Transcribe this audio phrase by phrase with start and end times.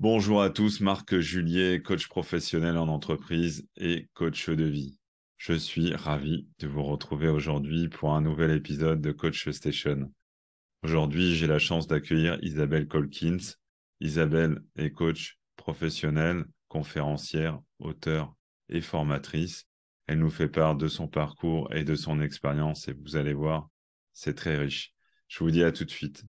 [0.00, 4.96] Bonjour à tous, Marc Juliet, coach professionnel en entreprise et coach de vie.
[5.36, 10.10] Je suis ravi de vous retrouver aujourd'hui pour un nouvel épisode de Coach Station.
[10.82, 13.56] Aujourd'hui, j'ai la chance d'accueillir Isabelle Colkins.
[14.00, 18.34] Isabelle est coach professionnelle, conférencière, auteur
[18.70, 19.66] et formatrice.
[20.06, 23.68] Elle nous fait part de son parcours et de son expérience et vous allez voir,
[24.14, 24.94] c'est très riche.
[25.28, 26.24] Je vous dis à tout de suite.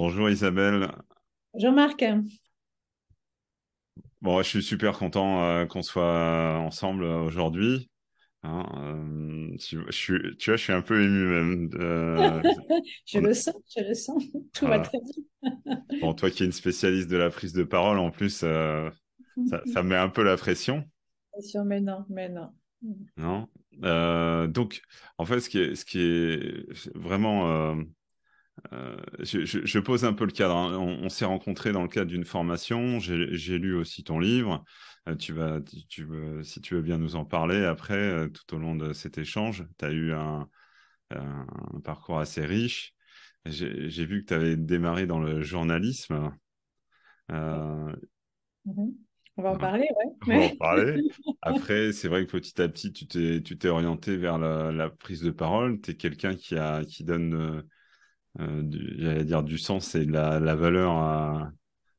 [0.00, 0.90] Bonjour Isabelle.
[1.52, 2.02] Bonjour Marc.
[4.22, 7.90] Bon, je suis super content euh, qu'on soit ensemble aujourd'hui.
[8.42, 11.68] Hein, euh, tu, vois, je suis un peu ému même.
[13.04, 14.24] je le sens, je le sens.
[14.54, 15.82] Tout va très bien.
[16.00, 18.88] bon, toi qui es une spécialiste de la prise de parole, en plus, euh,
[19.50, 20.82] ça, ça, met un peu la pression.
[21.30, 22.48] Pression, mais non, mais non.
[23.18, 24.46] Non.
[24.48, 24.80] donc,
[25.18, 27.76] en fait, ce qui est, ce qui est vraiment
[28.72, 30.56] euh, je, pose un peu le cadre.
[30.56, 30.78] Hein.
[30.78, 32.98] On, s'est rencontrés dans le cadre d'une formation.
[33.00, 34.64] J'ai lu aussi ton livre.
[35.08, 38.54] Euh, tu vas, tu, veux, si tu veux bien nous en parler après, euh, tout
[38.54, 39.66] au long de cet échange.
[39.78, 40.48] Tu as eu un,
[41.84, 42.94] parcours assez riche.
[43.46, 46.30] J'ai vu que tu avais démarré dans le journalisme.
[47.30, 47.94] Mm-hmm.
[49.36, 50.12] On va en parler, ouais.
[50.26, 51.02] On va en parler.
[51.40, 55.80] Après, c'est vrai que petit à petit, tu t'es orienté vers la, prise de parole.
[55.80, 57.64] Tu es quelqu'un qui, a, qui donne
[58.38, 58.62] euh,
[58.98, 61.50] j'allais dire du sens et de la, valeur à,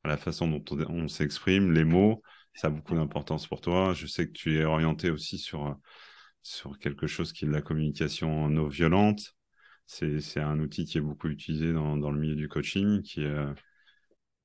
[0.06, 2.22] la façon dont on, s'exprime, les mots,
[2.54, 3.94] ça a beaucoup d'importance pour toi.
[3.94, 5.78] Je sais que tu es orienté aussi sur,
[6.42, 9.36] sur quelque chose qui est la communication non violente.
[9.86, 13.02] C'est un outil qui est beaucoup utilisé dans, dans le milieu du coaching.
[13.02, 13.54] Qui, euh,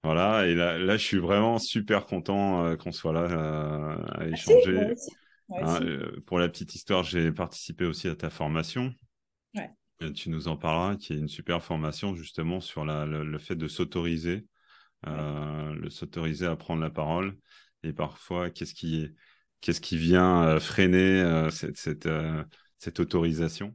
[0.03, 4.93] voilà, et là, là, je suis vraiment super content euh, qu'on soit là à échanger.
[5.51, 5.79] Hein,
[6.27, 8.93] pour la petite histoire, j'ai participé aussi à ta formation.
[10.01, 13.67] Ouais tu nous en parleras, qui est une super formation justement sur le, fait de
[13.67, 14.47] s'autoriser,
[15.07, 17.37] euh, le s'autoriser à prendre la parole.
[17.83, 19.09] Et parfois, qu'est-ce qui,
[19.61, 22.09] qu'est-ce qui vient euh, freiner euh, cette, cette,
[22.79, 23.73] cette autorisation?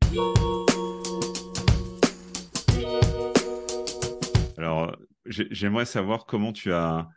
[4.58, 4.96] Alors,
[5.26, 7.08] j'aimerais savoir comment tu as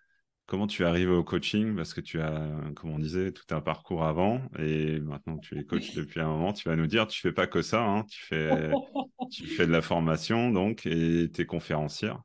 [0.47, 1.75] Comment tu es arrivé au coaching?
[1.75, 5.65] Parce que tu as, comme on disait, tout un parcours avant et maintenant tu es
[5.65, 6.53] coach depuis un moment.
[6.53, 8.05] Tu vas nous dire, tu fais pas que ça, hein.
[8.05, 8.51] tu, fais,
[9.31, 12.21] tu fais de la formation donc et tu es conférencière.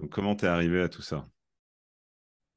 [0.00, 1.26] Donc, comment tu es arrivé à tout ça?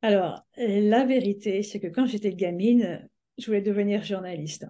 [0.02, 4.66] Alors, la vérité, c'est que quand j'étais gamine, je voulais devenir journaliste.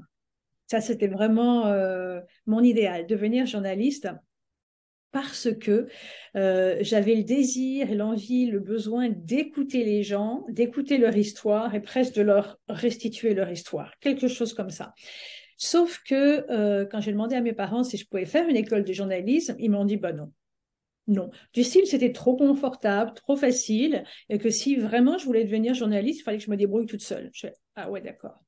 [0.67, 4.09] Ça, c'était vraiment euh, mon idéal, devenir journaliste
[5.15, 5.87] parce que
[6.35, 11.79] euh, j'avais le désir et l'envie, le besoin d'écouter les gens, d'écouter leur histoire et
[11.79, 14.93] presque de leur restituer leur histoire, quelque chose comme ça.
[15.55, 18.83] Sauf que euh, quand j'ai demandé à mes parents si je pouvais faire une école
[18.83, 20.33] de journalisme, ils m'ont dit bah non.
[21.07, 21.29] Non.
[21.53, 26.19] Du style, c'était trop confortable, trop facile, et que si vraiment je voulais devenir journaliste,
[26.19, 27.29] il fallait que je me débrouille toute seule.
[27.31, 27.47] Je
[27.77, 28.43] ah ouais, d'accord.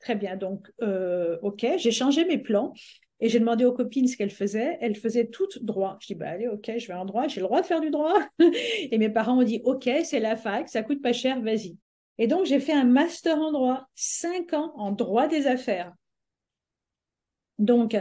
[0.00, 0.36] Très bien.
[0.36, 2.74] Donc, euh, OK, j'ai changé mes plans.
[3.20, 4.78] Et j'ai demandé aux copines ce qu'elles faisaient.
[4.80, 5.98] Elles faisaient toutes droit.
[6.00, 7.28] Je dis, bah allez, ok, je vais en droit.
[7.28, 8.18] J'ai le droit de faire du droit.
[8.38, 11.76] et mes parents ont dit, ok, c'est la fac, ça coûte pas cher, vas-y.
[12.18, 15.92] Et donc, j'ai fait un master en droit, cinq ans en droit des affaires.
[17.60, 17.94] Donc,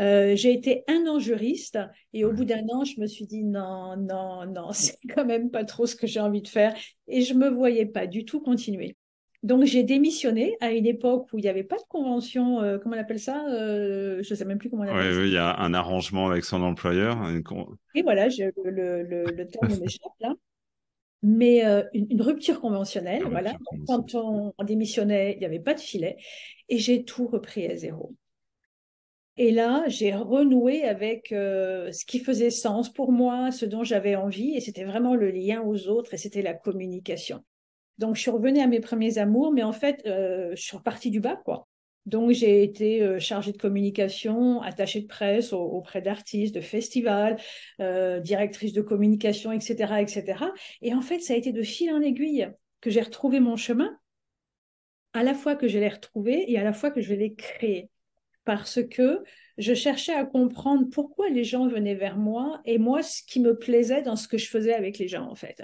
[0.00, 1.78] euh, j'ai été un an juriste
[2.12, 5.50] et au bout d'un an, je me suis dit non, non, non, c'est quand même
[5.50, 8.40] pas trop ce que j'ai envie de faire et je me voyais pas du tout
[8.40, 8.96] continuer.
[9.44, 12.96] Donc j'ai démissionné à une époque où il n'y avait pas de convention, euh, comment
[12.96, 15.20] on appelle ça euh, Je ne sais même plus comment on appelle ça.
[15.20, 17.18] Oui, il y a un arrangement avec son employeur.
[17.94, 20.32] Et voilà, le, le, le, terme m'échappe là.
[21.22, 23.54] Mais euh, une, rupture conventionnelle, voilà.
[23.86, 26.16] quand on, démissionnait, il n'y avait pas de filet.
[26.70, 28.14] Et j'ai tout repris à zéro.
[29.36, 34.54] Et là, j'ai renoué avec ce qui faisait sens pour moi, ce dont j'avais envie,
[34.54, 37.44] et c'était vraiment le lien aux autres, et c'était la communication.
[37.98, 41.10] Donc, je suis revenue à mes premiers amours, mais en fait, euh, je suis repartie
[41.10, 41.68] du bas, quoi.
[42.06, 47.38] Donc, j'ai été euh, chargée de communication, attachée de presse auprès d'artistes, de festivals,
[47.80, 50.44] euh, directrice de communication, etc., etc.
[50.82, 52.50] Et en fait, ça a été de fil en aiguille
[52.80, 53.96] que j'ai retrouvé mon chemin,
[55.14, 57.88] à la fois que je l'ai retrouvé et à la fois que je l'ai créé.
[58.44, 59.22] Parce que
[59.56, 63.56] je cherchais à comprendre pourquoi les gens venaient vers moi et moi, ce qui me
[63.56, 65.62] plaisait dans ce que je faisais avec les gens, en fait.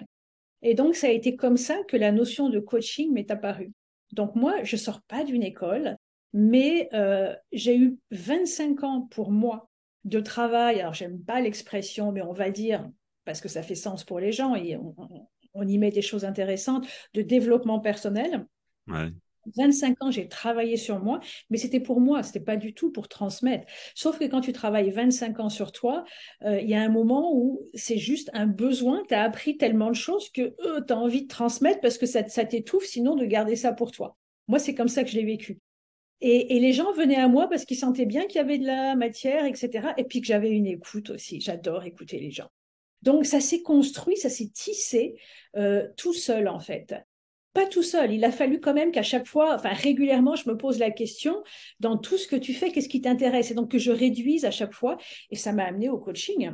[0.62, 3.72] Et donc, ça a été comme ça que la notion de coaching m'est apparue.
[4.12, 5.96] Donc, moi, je sors pas d'une école,
[6.32, 9.70] mais euh, j'ai eu 25 ans pour moi
[10.04, 10.80] de travail.
[10.80, 12.88] Alors, j'aime pas l'expression, mais on va dire,
[13.24, 14.76] parce que ça fait sens pour les gens et
[15.54, 18.46] on, y met des choses intéressantes, de développement personnel.
[19.56, 21.20] 25 ans, j'ai travaillé sur moi,
[21.50, 23.66] mais c'était pour moi, c'était pas du tout pour transmettre.
[23.94, 26.04] Sauf que quand tu travailles 25 ans sur toi,
[26.44, 29.90] euh, il y a un moment où c'est juste un besoin, tu as appris tellement
[29.90, 33.24] de choses que euh, tu as envie de transmettre parce que ça, t'étouffe sinon de
[33.24, 34.16] garder ça pour toi.
[34.48, 35.58] Moi, c'est comme ça que je l'ai vécu.
[36.22, 38.66] Et, et, les gens venaient à moi parce qu'ils sentaient bien qu'il y avait de
[38.66, 39.88] la matière, etc.
[39.96, 41.40] Et puis que j'avais une écoute aussi.
[41.40, 42.48] J'adore écouter les gens.
[43.02, 45.14] Donc ça s'est construit, ça s'est tissé
[45.56, 46.94] euh, tout seul en fait.
[47.52, 50.56] Pas tout seul, il a fallu quand même qu'à chaque fois, enfin régulièrement, je me
[50.56, 51.42] pose la question,
[51.80, 53.50] dans tout ce que tu fais, qu'est-ce qui t'intéresse?
[53.50, 54.98] Et donc que je réduise à chaque fois,
[55.30, 56.52] et ça m'a amené au coaching.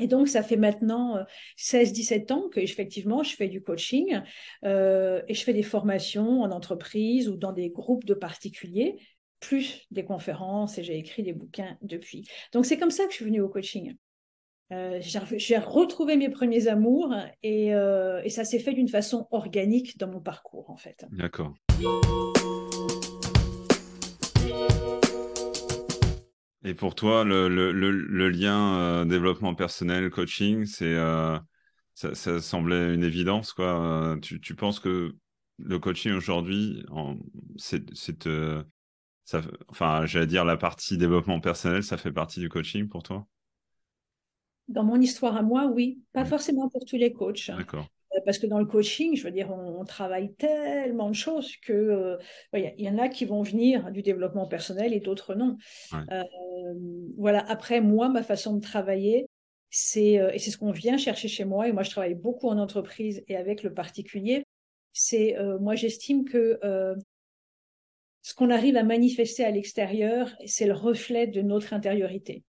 [0.00, 1.18] Et donc, ça fait maintenant
[1.58, 4.22] 16-17 euh, ans que effectivement, je fais du coaching
[4.64, 8.96] euh, et je fais des formations en entreprise ou dans des groupes de particuliers,
[9.40, 12.26] plus des conférences et j'ai écrit des bouquins depuis.
[12.52, 13.94] Donc, c'est comme ça que je suis venue au coaching.
[14.72, 19.98] Euh, j'ai retrouvé mes premiers amours et, euh, et ça s'est fait d'une façon organique
[19.98, 21.04] dans mon parcours en fait.
[21.10, 21.52] D'accord.
[26.64, 30.96] Et pour toi, le, lien euh, développement personnel, coaching, c'est
[31.94, 34.16] ça, semblait une évidence quoi.
[34.22, 35.14] Tu, penses que
[35.58, 36.82] le coaching aujourd'hui,
[39.68, 43.26] enfin, j'allais dire la partie développement personnel, ça fait partie du coaching pour toi?
[44.68, 46.00] Dans mon histoire à moi, oui.
[46.12, 47.50] Pas forcément pour tous les coachs.
[47.50, 47.86] D'accord.
[48.14, 51.72] Euh, parce que dans le coaching, je veux dire, on, travaille tellement de choses que
[51.72, 52.16] euh,
[52.54, 55.56] il y, en a qui vont venir du développement personnel et d'autres non.
[56.10, 56.22] Euh,
[57.16, 57.40] voilà.
[57.50, 59.26] Après, moi, ma façon de travailler,
[59.70, 61.68] c'est et c'est ce qu'on vient chercher chez moi.
[61.68, 64.44] Et moi, je travaille beaucoup en entreprise et avec le particulier.
[64.92, 66.58] C'est moi, j'estime que
[68.22, 72.44] ce qu'on arrive à manifester à l'extérieur, c'est le reflet de notre intériorité.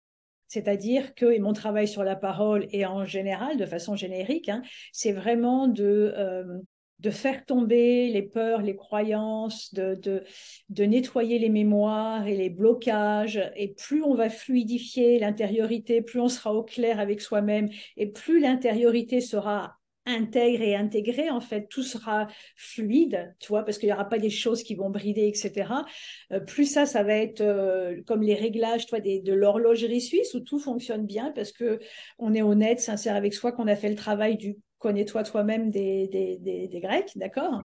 [0.51, 4.63] C'est-à-dire que, et mon travail sur la parole et en général, de façon générique, hein,
[4.91, 6.59] c'est vraiment de, euh,
[6.99, 10.25] de faire tomber les peurs, les croyances, de, de,
[10.69, 13.41] de, nettoyer les mémoires et les blocages.
[13.55, 18.41] Et plus on va fluidifier l'intériorité, plus on sera au clair avec soi-même et plus
[18.41, 19.80] l'intériorité sera
[20.11, 24.19] intègre et intégré, en fait, tout sera fluide, tu vois, parce qu'il n'y aura pas
[24.19, 25.85] des choses qui vont brider, etc.
[26.33, 30.35] Euh, plus ça, ça va être euh, comme les réglages, toi, des, de l'horlogerie suisse
[30.35, 31.79] où tout fonctionne bien parce que
[32.19, 36.71] on est honnête, sincère avec soi, qu'on a fait le travail du connais-toi toi-même des,
[36.83, 37.63] Grecs, d'accord?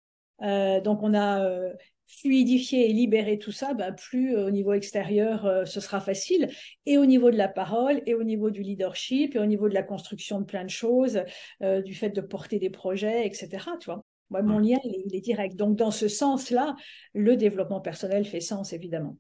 [0.43, 1.73] Euh, donc on a
[2.09, 6.49] fluidifier et libérer tout ça, bah, plus euh, au niveau extérieur, euh, ce sera facile.
[6.87, 9.75] Et au niveau de la parole, et au niveau du leadership, et au niveau de
[9.75, 11.23] la construction de plein de choses,
[11.63, 13.67] euh, du fait de porter des projets, etc.
[13.81, 15.57] Tu vois mon lien, il est, direct.
[15.57, 16.77] Donc, dans ce sens-là,
[17.15, 19.17] le développement personnel fait sens, évidemment.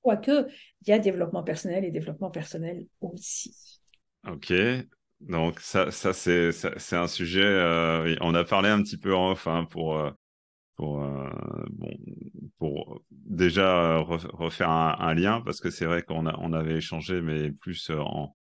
[0.00, 0.48] Quoique,
[0.80, 3.80] il y a développement personnel et développement personnel aussi.
[4.26, 4.50] Ok,
[5.20, 8.16] donc ça, ça c'est, un sujet.
[8.22, 9.94] on a parlé un petit peu en off hein, pour
[10.76, 11.30] pour euh,
[11.70, 11.90] bon
[12.58, 17.90] pour déjà refaire un, lien parce que c'est vrai qu'on on avait échangé mais plus
[17.90, 18.36] euh, en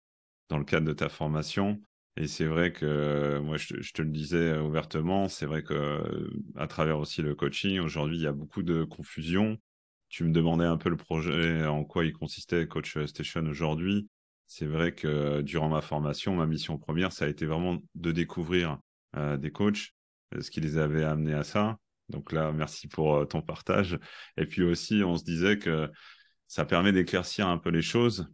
[0.50, 1.82] dans le cadre de ta formation.
[2.16, 7.00] Et c'est vrai que moi je, te le disais ouvertement c'est vrai que à travers
[7.00, 9.58] aussi le coaching aujourd'hui il y a beaucoup de confusion.
[10.10, 14.08] Tu me demandais un peu le projet en quoi il consistait coach station aujourd'hui.
[14.48, 18.78] C'est vrai que durant ma formation ma mission première ça a été vraiment de découvrir
[19.16, 19.94] euh, des coachs
[20.40, 21.78] ce qui les avait amenés à ça
[22.14, 24.00] donc là, merci pour euh, ton partage.
[24.38, 25.92] Et puis aussi, on se disait que
[26.48, 28.28] ça permet d'éclaircir un peu les choses.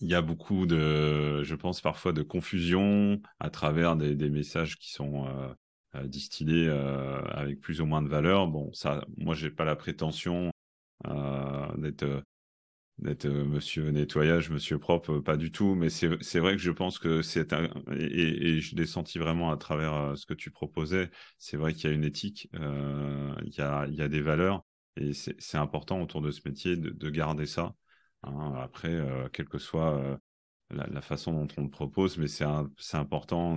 [0.00, 4.92] Il y a beaucoup de, je pense parfois, de confusion à travers des, messages qui
[4.92, 5.54] sont euh,
[5.94, 8.48] euh, distillés avec plus ou moins de valeur.
[8.48, 10.50] Bon, ça, moi, j'ai pas la prétention
[11.76, 12.22] d'être
[12.98, 16.98] d'être euh, monsieur nettoyage, monsieur propre, pas du tout, mais c'est vrai que je pense
[16.98, 21.10] que c'est un, et, je l'ai senti vraiment à travers euh, ce que tu proposais,
[21.38, 24.64] c'est vrai qu'il y a une éthique, euh, il, y a, des valeurs,
[24.96, 27.74] et c'est important autour de ce métier de, garder ça.
[28.22, 28.54] Hein.
[28.56, 30.20] Après, quelle que soit
[30.70, 32.44] la, façon dont on le propose, mais c'est
[32.96, 33.56] important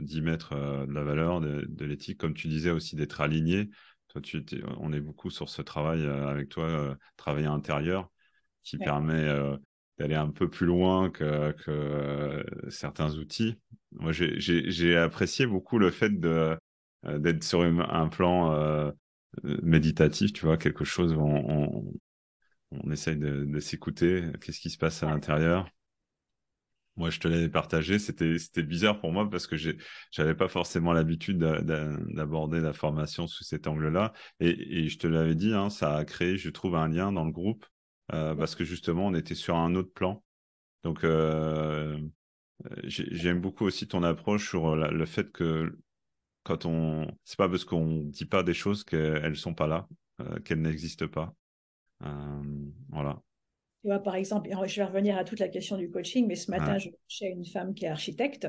[0.00, 0.54] d'y mettre
[0.86, 3.70] de la valeur, de, l'éthique, comme tu disais aussi, d'être aligné.
[4.08, 4.44] Toi, tu,
[4.78, 8.08] on est beaucoup sur ce travail avec toi, travail intérieur
[8.68, 9.56] qui permet euh,
[9.98, 13.56] d'aller un peu plus loin que, que euh, certains outils.
[13.92, 16.56] Moi, j'ai apprécié beaucoup le fait euh,
[17.04, 18.92] d'être sur un plan
[19.42, 21.92] méditatif, tu vois, quelque chose où on,
[22.72, 25.68] on, essaye de, de s'écouter, qu'est-ce qui se passe à l'intérieur.
[26.96, 29.56] Moi, je te l'avais partagé, c'était c'était bizarre pour moi parce que
[30.10, 34.12] j'avais pas forcément l'habitude d'aborder la formation sous cet angle-là.
[34.40, 37.24] Et, et, je te l'avais dit, hein, ça a créé, je trouve, un lien dans
[37.24, 37.64] le groupe
[38.12, 40.22] euh, parce que justement, on était sur un autre plan.
[40.84, 41.98] Donc, euh,
[42.84, 45.78] j'aime beaucoup aussi ton approche sur le fait que
[46.44, 49.88] quand on, c'est pas parce qu'on dit pas des choses qu'elles sont pas là,
[50.44, 51.34] qu'elles n'existent pas.
[52.88, 53.20] voilà.
[53.82, 56.50] Tu vois, par exemple, je vais revenir à toute la question du coaching, mais ce
[56.50, 58.48] matin, je je chez une femme qui est architecte.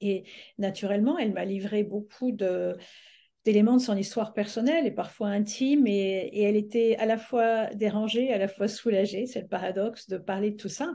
[0.00, 0.24] Et
[0.58, 2.76] naturellement, elle m'a livré beaucoup de,
[3.46, 5.86] d'éléments de son histoire personnelle et parfois intime.
[5.86, 9.26] Et, elle était à la fois dérangée, à la fois soulagée.
[9.26, 10.94] C'est le paradoxe de parler de tout ça.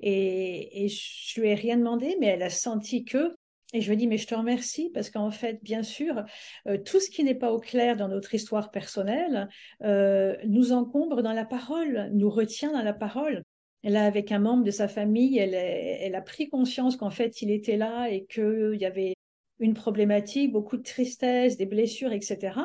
[0.00, 3.34] Et, je lui ai rien demandé, mais elle a senti que
[3.74, 6.24] et je lui dis, mais je te remercie parce qu'en fait, bien sûr,
[6.66, 9.48] euh, tout ce qui n'est pas au clair dans notre histoire personnelle
[9.82, 13.42] euh, nous encombre dans la parole, nous retient dans la parole.
[13.82, 17.50] Là, avec un membre de sa famille, elle, elle a pris conscience qu'en fait, il
[17.50, 19.14] était là et qu'il y avait
[19.62, 22.58] une problématique, beaucoup de tristesse, des blessures, etc.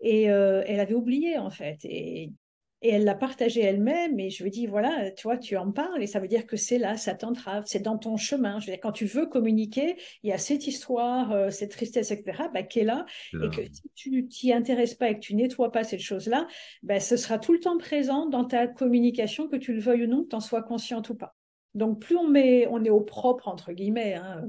[0.00, 1.78] Et euh, elle avait oublié, en fait.
[1.84, 2.32] Et
[2.80, 4.18] et elle l'a partagé elle-même.
[4.20, 6.56] Et je lui dis, voilà, tu vois, tu en parles et ça veut dire que
[6.56, 8.60] c'est là, ça t'entrave, c'est dans ton chemin.
[8.60, 12.10] Je veux dire, quand tu veux communiquer, il y a cette histoire, euh, cette tristesse,
[12.10, 13.04] etc., bah, qui est là.
[13.32, 16.46] Et que si tu t'y intéresses pas et que tu nettoies pas cette chose-là,
[16.82, 20.08] bah, ce sera tout le temps présent dans ta communication, que tu le veuilles ou
[20.08, 21.34] non, que tu en sois consciente ou pas.
[21.74, 24.48] Donc, plus on, met, on est au propre, entre guillemets, hein,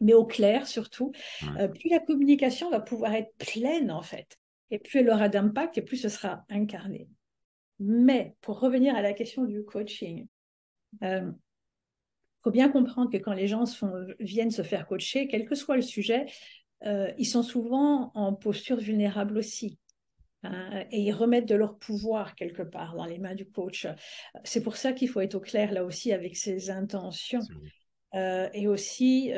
[0.00, 1.12] mais au clair surtout,
[1.58, 4.38] euh, plus la communication va pouvoir être pleine, en fait.
[4.70, 7.08] Et plus elle aura d'impact et plus ce sera incarné.
[7.78, 10.26] Mais pour revenir à la question du coaching,
[11.00, 11.30] il euh,
[12.42, 13.64] faut bien comprendre que quand les gens
[14.18, 16.26] viennent se faire coacher, quel que soit le sujet,
[16.84, 19.78] euh, ils sont souvent en posture vulnérable aussi.
[20.42, 23.86] Hein, et ils remettent de leur pouvoir quelque part dans les mains du coach.
[24.44, 27.40] C'est pour ça qu'il faut être au clair là aussi avec ses intentions
[28.16, 29.32] et aussi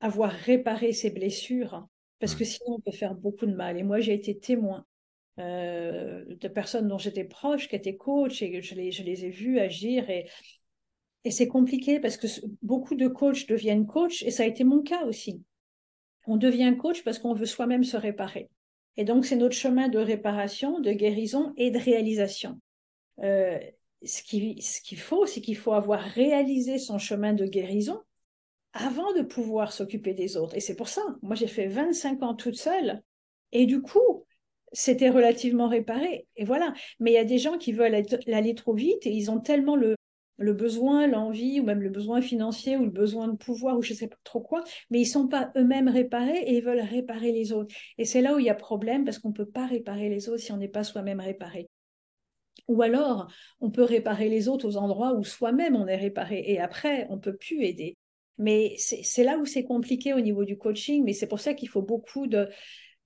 [0.00, 1.86] avoir réparé ses blessures
[2.18, 3.76] parce que sinon on peut faire beaucoup de mal.
[3.78, 4.84] Et moi j'ai été témoin
[5.40, 9.30] euh, de personnes dont j'étais proche, qui étaient coach, et je les, je les ai
[9.30, 10.08] vus agir.
[10.08, 10.28] Et,
[11.24, 12.26] et c'est compliqué parce que
[12.62, 15.42] beaucoup de coachs deviennent coach, et ça a été mon cas aussi.
[16.26, 18.48] On devient coach parce qu'on veut soi-même se réparer.
[18.96, 22.60] Et donc, c'est notre chemin de réparation, de guérison et de réalisation.
[23.20, 23.58] Euh,
[24.06, 28.00] ce qu'il faut, c'est qu'il faut avoir réalisé son chemin de guérison
[28.72, 30.56] avant de pouvoir s'occuper des autres.
[30.56, 33.02] Et c'est pour ça, moi j'ai fait 25 ans toute seule.
[33.52, 34.26] Et du coup,
[34.72, 36.26] c'était relativement réparé.
[36.36, 36.74] Et voilà.
[37.00, 39.76] Mais il y a des gens qui veulent aller trop vite et ils ont tellement
[39.76, 39.96] le,
[40.38, 43.92] le besoin, l'envie, ou même le besoin financier, ou le besoin de pouvoir, ou je
[43.92, 46.80] ne sais pas trop quoi, mais ils ne sont pas eux-mêmes réparés et ils veulent
[46.80, 47.74] réparer les autres.
[47.98, 50.28] Et c'est là où il y a problème parce qu'on ne peut pas réparer les
[50.28, 51.68] autres si on n'est pas soi-même réparé.
[52.68, 53.30] Ou alors,
[53.60, 57.18] on peut réparer les autres aux endroits où soi-même on est réparé et après, on
[57.18, 57.96] peut plus aider.
[58.38, 61.68] Mais c'est là où c'est compliqué au niveau du coaching, mais c'est pour ça qu'il
[61.68, 62.26] faut beaucoup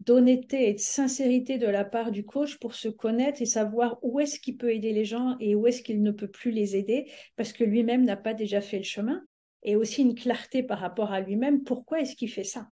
[0.00, 4.20] d'honnêteté et de sincérité de la part du coach pour se connaître et savoir où
[4.20, 7.10] est-ce qu'il peut aider les gens et où est-ce qu'il ne peut plus les aider
[7.36, 9.22] parce que lui-même n'a pas déjà fait le chemin.
[9.64, 11.64] Et aussi une clarté par rapport à lui-même.
[11.64, 12.68] Pourquoi est-ce qu'il fait ça?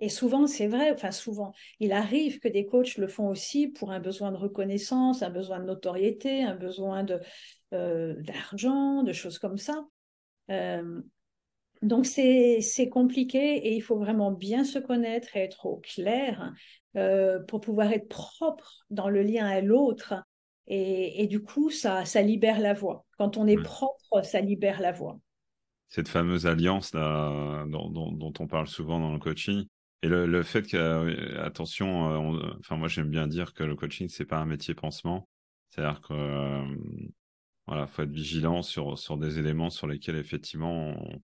[0.00, 3.92] Et souvent c'est vrai enfin souvent il arrive que des coachs le font aussi pour
[3.92, 7.20] un besoin de reconnaissance un besoin de notoriété un besoin de
[7.72, 9.84] euh, d'argent de choses comme ça
[10.50, 11.00] euh,
[11.82, 16.52] donc c'est compliqué et il faut vraiment bien se connaître et être au clair
[16.96, 20.14] euh, pour pouvoir être propre dans le lien à l'autre.
[20.66, 23.04] Et, et, du coup, ça, ça libère la voix.
[23.16, 25.18] Quand on est propre, ça libère la voix.
[25.88, 29.64] Cette fameuse alliance là, dont, dont, on parle souvent dans le coaching.
[30.02, 33.76] Et le, le fait que, euh, attention, euh, enfin moi j'aime bien dire que le
[33.76, 35.28] coaching c'est pas un métier pansement.
[35.70, 36.64] C'est-à-dire que
[37.66, 41.20] voilà, faut être vigilant sur sur des éléments sur lesquels effectivement on,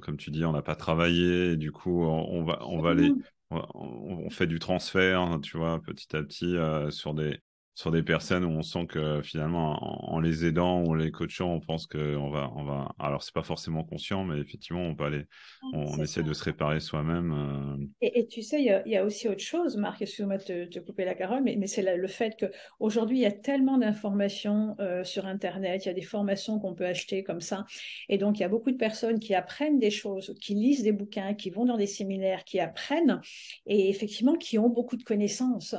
[0.00, 3.12] comme tu dis, on n'a pas travaillé, et du coup, on, va, on va aller,
[3.50, 7.40] on, fait du transfert, tu vois, petit à petit, euh, sur des,
[7.78, 11.54] sur des personnes où on sent que finalement, en, les aidant ou en les coachant,
[11.54, 12.92] on pense qu'on va, on va.
[12.98, 15.26] Alors, c'est pas forcément conscient, mais effectivement, on peut aller,
[15.72, 17.32] on, essaie de se réparer soi-même.
[17.32, 17.86] Euh.
[18.00, 21.14] Et, tu sais, il y, a aussi autre chose, Marc, excuse-moi de te, couper la
[21.14, 25.84] parole, mais, mais c'est le fait qu'aujourd'hui, il y a tellement d'informations euh, sur Internet,
[25.84, 27.64] il y a des formations qu'on peut acheter comme ça.
[28.08, 30.90] Et donc, il y a beaucoup de personnes qui apprennent des choses, qui lisent des
[30.90, 33.20] bouquins, qui vont dans des séminaires, qui apprennent
[33.66, 35.76] et effectivement qui ont beaucoup de connaissances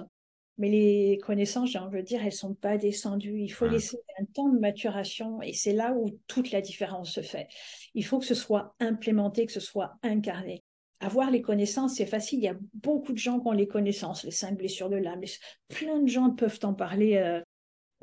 [0.59, 3.39] mais les connaissances, j'ai envie de dire, elles sont pas descendues.
[3.39, 7.21] Il faut laisser un temps de maturation et c'est là où toute la différence se
[7.21, 7.47] fait.
[7.95, 10.61] Il faut que ce soit implémenté, que ce soit incarné.
[10.99, 12.39] Avoir les connaissances, c'est facile.
[12.39, 15.21] Il y a beaucoup de gens qui ont les connaissances, les cinq blessures de l'âme.
[15.69, 17.41] Plein de gens peuvent en parler euh,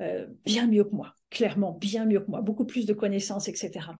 [0.01, 3.91] euh, bien mieux que moi, clairement, bien mieux que moi, beaucoup plus de connaissances, etc.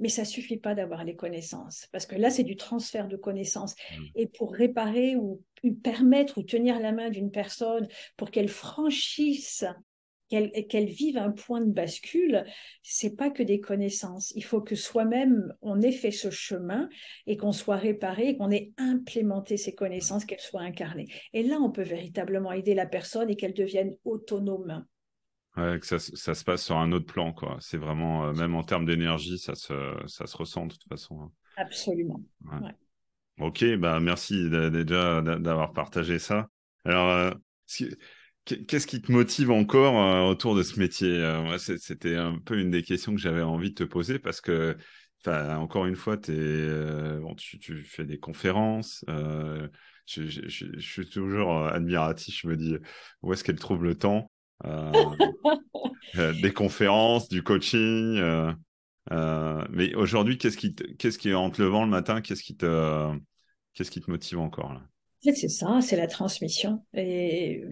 [0.00, 3.74] Mais ça suffit pas d'avoir les connaissances, parce que là, c'est du transfert de connaissances.
[3.74, 4.04] Mmh.
[4.16, 5.42] Et pour réparer ou
[5.82, 9.64] permettre ou tenir la main d'une personne pour qu'elle franchisse
[10.30, 12.44] qu'elles vivent un point de bascule,
[12.82, 14.32] c'est pas que des connaissances.
[14.36, 16.88] Il faut que soi-même on ait fait ce chemin
[17.26, 21.08] et qu'on soit réparé, qu'on ait implémenté ces connaissances, qu'elles soient incarnées.
[21.32, 24.86] Et là, on peut véritablement aider la personne et qu'elle devienne autonome.
[25.56, 27.56] Ouais, que ça, ça, se passe sur un autre plan, quoi.
[27.60, 29.74] C'est vraiment, euh, même en termes d'énergie, ça se,
[30.06, 31.20] ça se ressent de toute façon.
[31.20, 31.30] Hein.
[31.56, 32.22] Absolument.
[32.44, 32.70] Ouais.
[33.40, 36.48] Ok, bah merci déjà d'avoir partagé ça.
[36.84, 37.30] Alors, euh,
[38.44, 41.22] Qu'est-ce qui te motive encore euh, autour de ce métier?
[41.58, 44.76] C'était un peu une des questions que j'avais envie de te poser parce que,
[45.26, 49.04] encore une fois, es, bon, tu, tu, fais des conférences.
[50.06, 52.40] Je, je, je, suis toujours admiratif.
[52.40, 52.76] Je me dis,
[53.22, 54.29] où est-ce qu'elle trouve le temps?
[56.14, 58.20] Des conférences, du coaching.
[59.10, 63.10] mais aujourd'hui, qu'est-ce qui, qu'est-ce qui en te levant le matin Qu'est-ce qui te,
[63.74, 64.82] qu'est-ce qui te motive encore là?
[65.22, 66.84] C'est ça, c'est la transmission.
[66.94, 67.62] Et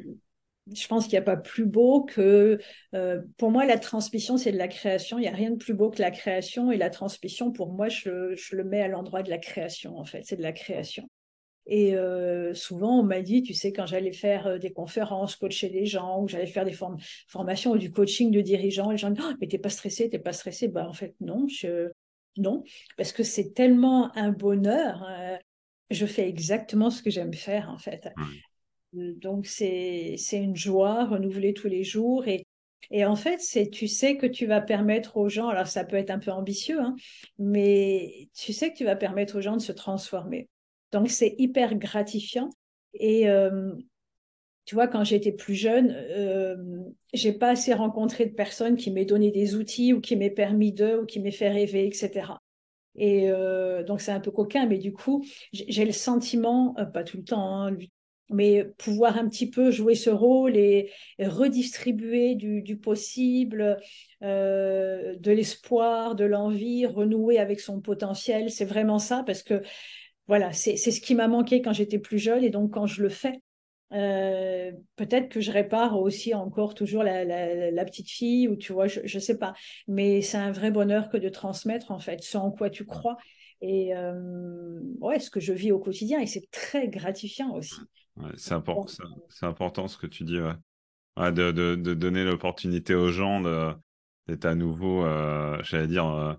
[0.74, 2.58] je pense qu'il n'y a pas plus beau que,
[2.94, 5.18] euh, pour moi, la transmission, c'est de la création.
[5.18, 6.70] Il n'y a rien de plus beau que la création.
[6.70, 10.04] Et la transmission, pour moi, je, je le mets à l'endroit de la création, en
[10.04, 10.22] fait.
[10.24, 11.08] C'est de la création.
[11.70, 15.68] Et euh, souvent, on m'a dit, tu sais, quand j'allais faire euh, des conférences, coacher
[15.68, 16.76] des gens, ou j'allais faire des
[17.28, 20.08] formations ou du coaching de dirigeants, les gens me disent, oh, mais t'es pas stressé,
[20.08, 20.68] t'es pas stressé.
[20.68, 21.90] Bah, en fait, non, je,
[22.38, 22.64] non,
[22.96, 25.06] parce que c'est tellement un bonheur.
[25.90, 28.08] je fais exactement ce que j'aime faire, en fait.
[28.94, 32.26] Donc, c'est une joie renouvelée tous les jours.
[32.26, 32.46] Et,
[32.90, 35.96] et en fait, c'est tu sais que tu vas permettre aux gens, alors ça peut
[35.96, 36.96] être un peu ambitieux, hein,
[37.38, 40.48] mais tu sais que tu vas permettre aux gens de se transformer.
[40.92, 42.50] Donc, c'est hyper gratifiant.
[42.94, 43.72] Et euh,
[44.68, 46.54] tu vois, quand j'étais plus jeune, euh,
[47.14, 50.74] j'ai pas assez rencontré de personnes qui m'aient donné des outils ou qui m'aient permis
[50.74, 52.34] d'eux ou qui m'aient fait rêver, etc.
[52.94, 57.02] Et euh, donc c'est un peu coquin, mais du coup, j'ai le sentiment, euh, pas
[57.02, 57.78] tout le temps, hein,
[58.28, 63.78] mais pouvoir un petit peu jouer ce rôle et, redistribuer du, possible,
[64.20, 69.62] de l'espoir, de l'envie, renouer avec son potentiel, c'est vraiment ça parce que
[70.28, 73.08] voilà, c'est ce qui m'a manqué quand j'étais plus jeune et donc quand je le
[73.08, 73.40] fais,
[73.94, 78.86] euh, peut-être que je répare aussi encore toujours la, la, petite fille ou tu vois,
[78.86, 79.54] je, ne sais pas,
[79.86, 83.16] mais c'est un vrai bonheur que de transmettre en fait ce en quoi tu crois.
[83.62, 87.80] Et euh, ouais, ce que je vis au quotidien et c'est très gratifiant aussi.
[88.36, 88.86] C'est important,
[89.30, 90.38] c'est important ce que tu dis,
[91.16, 93.40] de, de, de, donner l'opportunité aux gens
[94.26, 96.36] d'être à nouveau, euh, j'allais dire,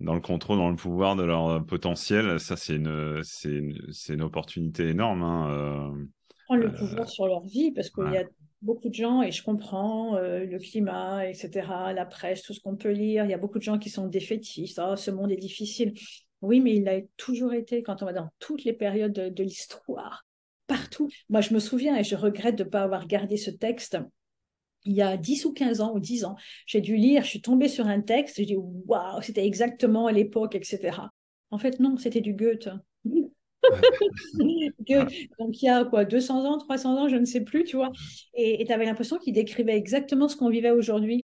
[0.00, 2.40] dans le contrôle, dans le pouvoir de leur potentiel.
[2.40, 3.76] Ça, c'est une, c'est une,
[4.08, 5.22] une, opportunité énorme.
[5.22, 6.04] Hein, euh,
[6.46, 8.24] Prendre le pouvoir sur leur vie, parce qu'il y a
[8.62, 11.50] beaucoup de gens, et je comprends le climat, etc.,
[11.94, 13.24] la presse, tout ce qu'on peut lire.
[13.24, 14.80] Il y a beaucoup de gens qui sont défaitistes.
[14.84, 15.94] Oh, ce monde est difficile.
[16.42, 20.24] Oui, mais il a toujours été, quand on va dans toutes les périodes de l'histoire,
[20.66, 21.08] partout.
[21.28, 23.98] Moi, je me souviens et je regrette de ne pas avoir gardé ce texte.
[24.84, 27.40] Il y a 10 ou 15 ans ou 10 ans, j'ai dû lire, je suis
[27.40, 30.98] tombée sur un texte, j'ai dit waouh, c'était exactement à l'époque, etc.
[31.50, 32.68] En fait, non, c'était du Goethe.
[35.38, 37.92] Donc il y a quoi, 200 ans, 300 ans, je ne sais plus, tu vois.
[38.34, 41.24] Et tu avais l'impression qu'il décrivait exactement ce qu'on vivait aujourd'hui.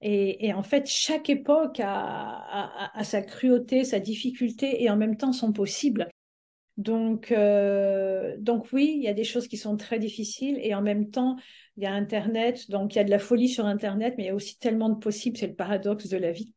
[0.00, 5.32] Et, en fait, chaque époque a, a, sa cruauté, sa difficulté et en même temps
[5.32, 6.08] son possible.
[6.76, 10.82] Donc, euh, donc oui, il y a des choses qui sont très difficiles et en
[10.82, 11.36] même temps,
[11.78, 14.26] il y a Internet, donc il y a de la folie sur Internet, mais il
[14.26, 16.52] y a aussi tellement de possibles, c'est le paradoxe de la vie.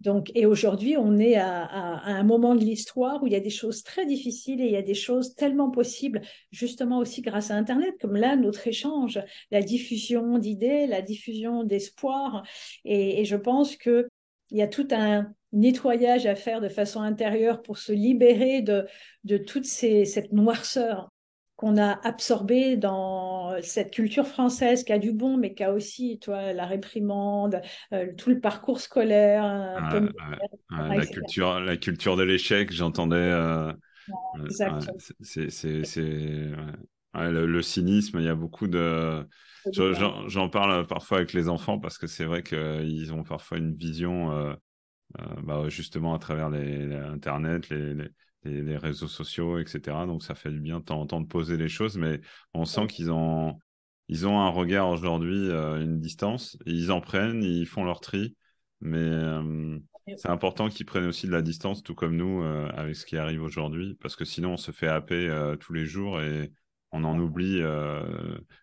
[0.00, 1.66] Donc, et aujourd'hui, on est à,
[2.04, 4.76] un moment de l'histoire où il y a des choses très difficiles et il y
[4.76, 6.20] a des choses tellement possibles,
[6.52, 9.18] justement aussi grâce à Internet, comme là, notre échange,
[9.50, 12.46] la diffusion d'idées, la diffusion d'espoir.
[12.84, 14.08] Et, et je pense que
[14.50, 18.86] il y a tout un nettoyage à faire de façon intérieure pour se libérer de,
[19.24, 21.10] de toute ces, cette noirceur
[21.56, 26.18] qu'on a absorbée dans cette culture française qui a du bon, mais qui a aussi
[26.18, 29.42] toi, la réprimande, euh, tout le parcours scolaire.
[30.70, 33.16] la, culture, la culture de l'échec, j'entendais.
[33.16, 33.72] Euh,
[34.50, 34.68] c'est
[37.14, 39.26] le, le, cynisme, il y a beaucoup de.
[39.72, 44.32] J'en parle parfois avec les enfants parce que c'est vrai qu'ils ont parfois une vision
[44.32, 44.54] euh,
[45.18, 48.08] euh, bah, justement à travers les, Internet, les, les,
[48.76, 50.06] réseaux sociaux, etc.
[50.06, 52.20] Donc ça fait du bien de temps en temps de poser les choses, mais
[52.54, 53.58] on sent qu'ils ont,
[54.08, 58.36] ils ont un regard aujourd'hui, euh, une distance, ils en prennent, ils font leur tri,
[58.80, 59.78] mais euh,
[60.16, 63.42] c'est important qu'ils prennent aussi de la distance, tout comme nous, avec ce qui arrive
[63.42, 65.28] aujourd'hui, parce que sinon on se fait happer
[65.58, 66.52] tous les jours et
[66.92, 67.60] on en oublie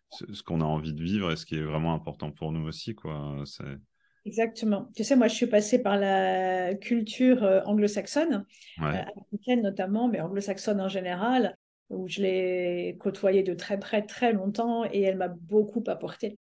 [0.09, 2.65] ce, ce qu'on a envie de vivre et ce qui est vraiment important pour nous
[2.65, 3.43] aussi, quoi.
[3.45, 3.77] C'est
[4.25, 4.89] Exactement.
[4.95, 8.45] Tu sais, moi, je suis passée par la culture euh, anglo-saxonne,
[8.93, 11.57] euh, américaine notamment, mais anglo-saxonne en général,
[11.89, 16.39] où je l'ai côtoyée de très près très longtemps et elle m'a beaucoup apporté.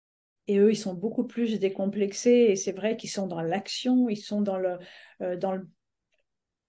[0.49, 2.47] Et eux, ils sont beaucoup plus décomplexés.
[2.51, 4.79] Et c'est vrai qu'ils sont dans l'action, ils sont dans le,
[5.23, 5.69] euh, dans le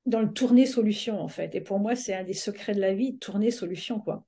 [0.06, 1.56] dans le tourner solution en fait.
[1.56, 4.27] Et pour moi, c'est un des secrets de la vie, tourner solution quoi.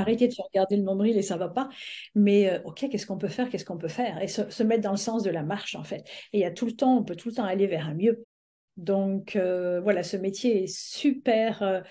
[0.00, 1.68] Arrêter de se regarder le nombril et ça va pas.
[2.14, 4.20] Mais euh, ok, qu'est-ce qu'on peut faire Qu'est-ce qu'on peut faire?
[4.22, 6.04] Et se, mettre dans le sens de la marche en fait.
[6.32, 7.94] Et il y a tout le temps, on peut tout le temps aller vers un
[7.94, 8.24] mieux.
[8.76, 11.84] Donc euh, voilà, ce métier est super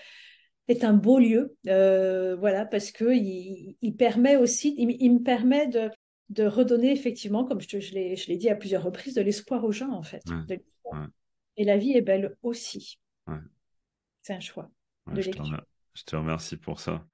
[0.68, 5.90] est un beau lieu, voilà, parce que il, permet aussi, il, me permet de,
[6.30, 9.92] de redonner effectivement, comme je, je l'ai dit à plusieurs reprises, de l'espoir aux gens
[9.92, 10.22] en fait.
[11.56, 12.98] Et la vie est belle aussi.
[14.22, 14.70] C'est un choix.
[15.14, 15.30] je,
[16.04, 17.06] te remercie pour ça.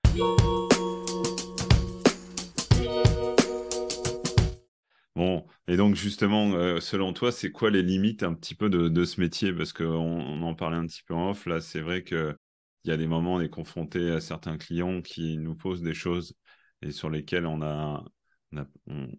[5.14, 9.04] Bon, et donc justement, euh, selon toi, c'est quoi les limites un petit peu de,
[9.04, 9.52] ce métier?
[9.52, 12.36] Parce qu'on on en parlait un petit peu en off, là, c'est vrai qu'il
[12.84, 16.34] y a des moments, on est confronté à certains clients qui nous posent des choses
[16.82, 18.04] et sur lesquelles on a,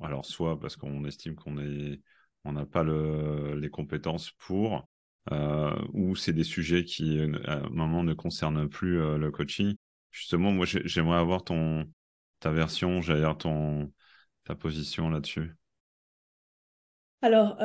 [0.02, 1.54] alors soit parce qu'on estime qu'on
[2.52, 4.88] n'a pas le, les compétences pour,
[5.32, 9.76] euh, ou c'est des sujets qui, euh, à un moment, ne concernent plus le coaching.
[10.14, 11.92] Justement, moi, j'aimerais avoir ton,
[12.40, 13.92] ta version, j'allais ton,
[14.44, 15.56] ta position là-dessus.
[17.24, 17.58] Alors,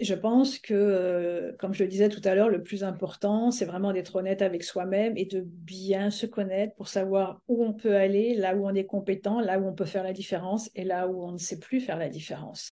[0.00, 3.94] je pense que, comme je le disais tout à l'heure, le plus important, c'est vraiment
[3.94, 8.34] d'être honnête avec soi-même et de bien se connaître pour savoir où on peut aller,
[8.34, 11.24] là où on est compétent, là où on peut faire la différence et là où
[11.24, 12.70] on ne sait plus faire la différence.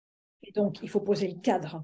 [0.43, 1.83] Et donc, il faut poser le cadre.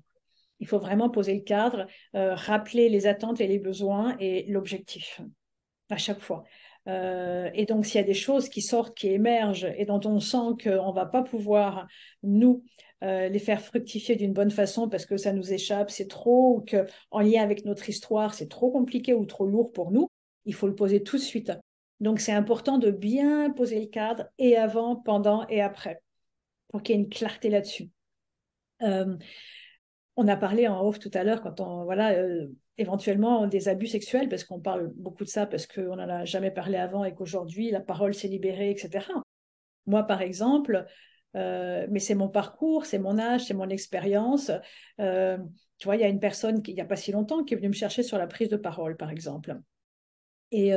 [0.58, 5.22] Il faut vraiment poser le cadre, euh, rappeler les attentes et les besoins et l'objectif
[5.90, 6.44] à chaque fois.
[6.88, 10.20] Euh, et donc, s'il y a des choses qui sortent, qui émergent et dont on
[10.20, 11.86] sent qu'on ne va pas pouvoir,
[12.22, 12.62] nous,
[13.02, 16.64] euh, les faire fructifier d'une bonne façon parce que ça nous échappe, c'est trop, ou
[16.64, 20.08] qu'en lien avec notre histoire, c'est trop compliqué ou trop lourd pour nous,
[20.46, 21.52] il faut le poser tout de suite.
[22.00, 26.02] Donc, c'est important de bien poser le cadre et avant, pendant et après
[26.68, 27.90] pour qu'il y ait une clarté là-dessus.
[30.16, 32.46] On a parlé en off tout à l'heure quand on voilà euh,
[32.78, 36.50] éventuellement des abus sexuels parce qu'on parle beaucoup de ça parce qu'on n'en a jamais
[36.50, 39.06] parlé avant et qu'aujourd'hui la parole s'est libérée, etc.
[39.86, 40.86] Moi, par exemple,
[41.36, 44.50] euh, mais c'est mon parcours, c'est mon âge, c'est mon expérience.
[45.00, 45.38] Euh,
[45.78, 47.54] tu vois, il y a une personne qui, il n'y a pas si longtemps qui
[47.54, 49.58] est venue me chercher sur la prise de parole, par exemple.
[50.52, 50.72] Et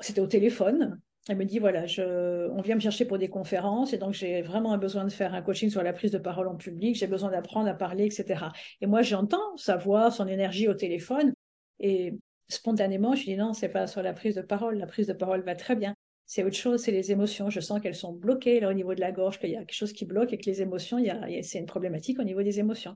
[0.00, 1.00] c'était au téléphone.
[1.28, 4.42] Elle me dit voilà, je, on vient me chercher pour des conférences et donc j'ai
[4.42, 7.30] vraiment besoin de faire un coaching sur la prise de parole en public, j'ai besoin
[7.30, 8.46] d'apprendre à parler, etc.
[8.80, 11.32] Et moi, j'entends sa voix, son énergie au téléphone
[11.78, 12.14] et
[12.48, 15.42] spontanément, je dis non, c'est pas sur la prise de parole, la prise de parole
[15.42, 15.94] va très bien.
[16.26, 17.50] C'est autre chose, c'est les émotions.
[17.50, 19.74] Je sens qu'elles sont bloquées là, au niveau de la gorge, qu'il y a quelque
[19.74, 22.42] chose qui bloque et que les émotions, il y a, c'est une problématique au niveau
[22.42, 22.94] des émotions.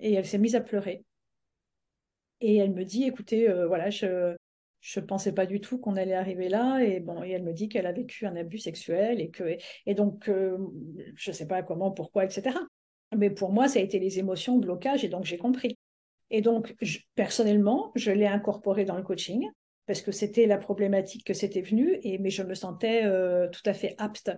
[0.00, 1.04] Et elle s'est mise à pleurer.
[2.40, 4.34] Et elle me dit, écoutez, euh, voilà, je,
[4.80, 6.80] je ne pensais pas du tout qu'on allait arriver là.
[6.80, 9.94] Et bon, et elle me dit qu'elle a vécu un abus sexuel et que, et
[9.94, 10.58] donc, euh,
[11.14, 12.56] je ne sais pas comment, pourquoi, etc.
[13.16, 15.76] Mais pour moi, ça a été les émotions, blocage, et donc j'ai compris.
[16.30, 16.76] Et donc,
[17.14, 19.48] personnellement, je l'ai incorporé dans le coaching
[19.86, 23.62] parce que c'était la problématique que c'était venu, et mais je me sentais euh, tout
[23.66, 24.30] à fait apte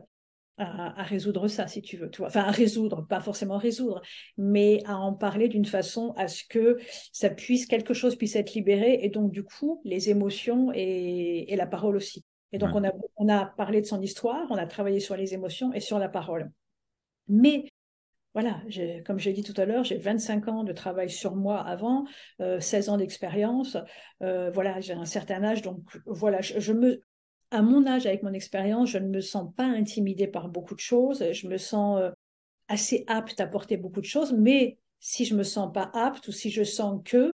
[0.58, 2.10] à, résoudre ça, si tu veux.
[2.10, 2.28] Tu vois.
[2.28, 4.02] Enfin, à résoudre, pas forcément résoudre,
[4.36, 6.78] mais à en parler d'une façon à ce que
[7.12, 11.66] ça puisse, quelque chose puisse être libéré, et donc, du coup, les émotions et, la
[11.66, 12.24] parole aussi.
[12.52, 15.32] Et donc, on, a, on a parlé de son histoire, on a travaillé sur les
[15.34, 16.50] émotions et sur la parole.
[17.28, 17.64] Mais
[18.34, 18.62] voilà,
[19.04, 22.06] comme j'ai dit tout à l'heure, j'ai 25 ans de travail sur moi avant,
[22.38, 23.76] 16 euh, ans d'expérience.
[24.22, 27.02] Euh, voilà, j'ai un certain âge, donc voilà, je, me,
[27.52, 30.80] à mon âge, avec mon expérience, je ne me sens pas intimidée par beaucoup de
[30.80, 31.24] choses.
[31.32, 32.10] Je me sens euh,
[32.68, 36.32] assez apte à porter beaucoup de choses, mais si je me sens pas apte ou
[36.32, 37.30] si je sens que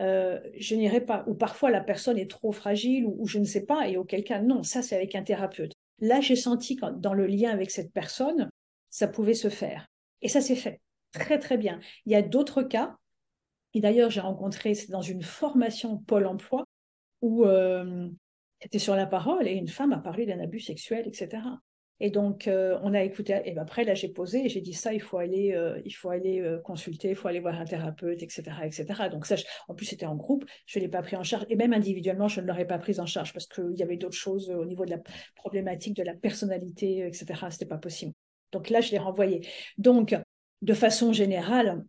[0.00, 3.64] euh, je n'irai pas, ou parfois la personne est trop fragile ou, je ne sais
[3.64, 5.72] pas, et auquel cas, non, ça c'est avec un thérapeute.
[6.00, 8.50] Là, j'ai senti que dans le lien avec cette personne,
[8.88, 9.86] ça pouvait se faire.
[10.22, 10.80] Et ça s'est fait
[11.12, 11.80] très très bien.
[12.06, 12.96] Il y a d'autres cas,
[13.74, 16.64] et d'ailleurs j'ai rencontré, c'est dans une formation Pôle Emploi,
[17.20, 18.08] où euh,
[18.62, 21.42] c'était sur la parole et une femme a parlé d'un abus sexuel, etc.
[22.02, 23.40] Et donc, euh, on a écouté.
[23.44, 26.08] Et après, là, j'ai posé et j'ai dit ça, il faut aller, euh, il faut
[26.08, 28.86] aller euh, consulter, il faut aller voir un thérapeute, etc., etc.
[29.10, 29.36] Donc ça,
[29.68, 30.46] en plus, c'était en groupe.
[30.64, 33.00] Je ne l'ai pas pris en charge et même individuellement, je ne l'aurais pas prise
[33.00, 35.00] en charge parce qu'il y avait d'autres choses au niveau de la
[35.36, 37.26] problématique de la personnalité, etc.
[37.50, 38.12] C'était pas possible.
[38.52, 39.46] Donc là, je l'ai renvoyé.
[39.76, 40.16] Donc,
[40.62, 41.84] de façon générale,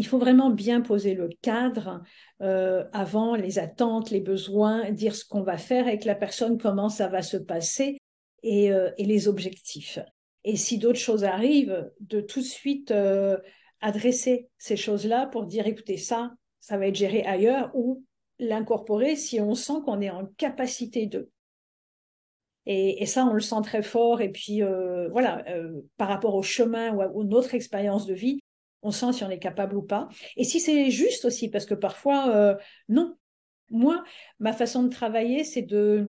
[0.00, 2.02] il faut vraiment bien poser le cadre
[2.40, 6.88] euh, avant les attentes, les besoins, dire ce qu'on va faire avec la personne, comment
[6.88, 7.98] ça va se passer
[8.42, 9.98] et, euh, les objectifs.
[10.44, 13.36] Et si d'autres choses arrivent, de tout de suite euh,
[13.82, 18.02] adresser ces choses-là pour dire écoutez, ça, ça va être géré ailleurs ou
[18.38, 21.28] l'incorporer si on sent qu'on est en capacité de.
[22.64, 24.22] Et, ça, on le sent très fort.
[24.22, 24.62] Et puis,
[25.10, 25.44] voilà,
[25.96, 28.39] par rapport au chemin ou à notre expérience de vie,
[28.82, 30.08] on sent si on est capable ou pas.
[30.36, 32.56] Et si c'est juste aussi, parce que parfois,
[32.88, 33.16] non.
[33.72, 34.02] Moi,
[34.40, 36.06] ma façon de travailler, c'est de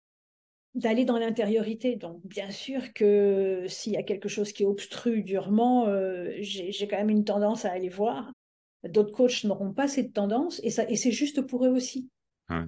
[0.76, 1.96] d'aller dans l'intériorité.
[1.96, 6.98] Donc, bien sûr que s'il y a quelque chose qui obstrue durement, euh, j'ai quand
[6.98, 8.32] même une tendance à aller voir.
[8.84, 12.10] D'autres coachs n'auront pas cette tendance et, ça, et c'est juste pour eux aussi.
[12.50, 12.66] Ouais.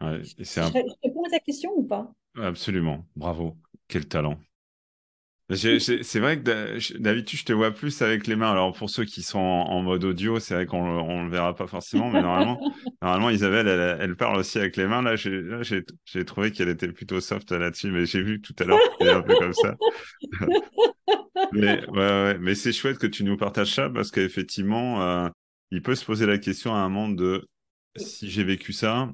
[0.00, 0.66] Ouais, je, un...
[0.66, 2.12] à ta question ou pas?
[2.34, 3.06] Absolument.
[3.14, 3.56] Bravo.
[3.88, 4.38] Quel talent.
[5.54, 8.50] C'est vrai que d'habitude, je te vois plus avec les mains.
[8.50, 11.68] Alors, pour ceux qui sont en, mode audio, c'est vrai qu'on ne le verra pas
[11.68, 12.58] forcément, mais normalement,
[13.02, 13.68] normalement Isabelle,
[14.00, 15.02] elle, parle aussi avec les mains.
[15.02, 19.10] Là, j'ai trouvé qu'elle était plutôt soft là-dessus, mais j'ai vu tout à l'heure qu'elle
[19.10, 19.76] un peu comme ça.
[21.52, 25.28] mais ouais, mais c'est chouette que tu nous partages ça parce qu'effectivement, euh,
[25.70, 27.48] il peut se poser la question à un moment de
[27.94, 29.12] si j'ai vécu ça,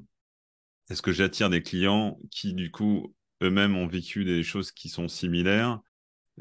[0.89, 5.07] est-ce que j'attire des clients qui, du coup, eux-mêmes ont vécu des choses qui sont
[5.07, 5.79] similaires?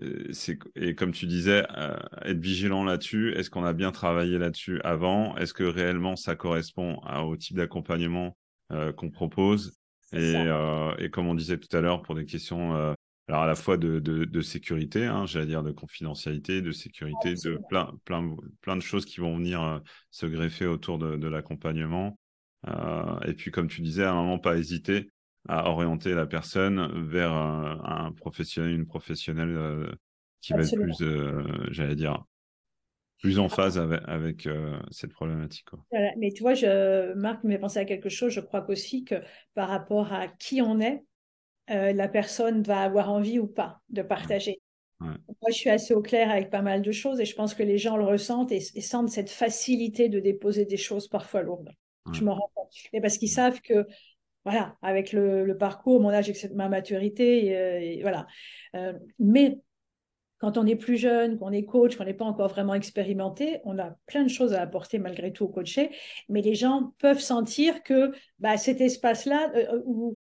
[0.00, 3.32] Et comme tu disais, euh, être vigilant là-dessus.
[3.34, 5.36] Est-ce qu'on a bien travaillé là-dessus avant?
[5.36, 8.36] Est-ce que réellement ça correspond au type d'accompagnement
[8.72, 9.78] euh, qu'on propose?
[10.14, 10.34] Et,
[10.98, 12.94] et, comme on disait tout à l'heure, pour des questions
[13.28, 17.58] alors à la fois de, de, sécurité, hein, j'allais dire de confidentialité, de sécurité, de
[17.70, 22.18] plein, plein, plein de choses qui vont venir se greffer autour de, de l'accompagnement.
[22.66, 25.08] et puis comme tu disais, à un moment, pas hésiter
[25.48, 29.92] à orienter la personne vers un, professionnel, une professionnelle euh,
[30.40, 32.24] qui va être plus, euh, j'allais dire,
[33.18, 35.66] plus en phase avec, euh, cette problématique.
[36.16, 38.32] Mais tu vois, je, Marc me pensé à quelque chose.
[38.32, 39.16] Je crois qu'aussi que
[39.54, 41.04] par rapport à qui on est,
[41.68, 44.60] la personne va avoir envie ou pas de partager.
[45.00, 45.16] Moi,
[45.48, 47.78] je suis assez au clair avec pas mal de choses et je pense que les
[47.78, 51.72] gens le ressentent et, sentent cette facilité de déposer des choses parfois lourdes.
[52.12, 52.72] Je me rends compte.
[52.92, 53.86] Mais parce qu'ils savent que
[54.44, 58.26] voilà, avec le, parcours, mon âge, ma maturité, euh, voilà.
[58.74, 59.58] Euh, mais
[60.38, 63.78] quand on est plus jeune, qu'on est coach, qu'on n'est pas encore vraiment expérimenté, on
[63.78, 65.90] a plein de choses à apporter malgré tout au coaché,
[66.28, 69.80] mais les gens peuvent sentir que bah, cet espace-là, euh,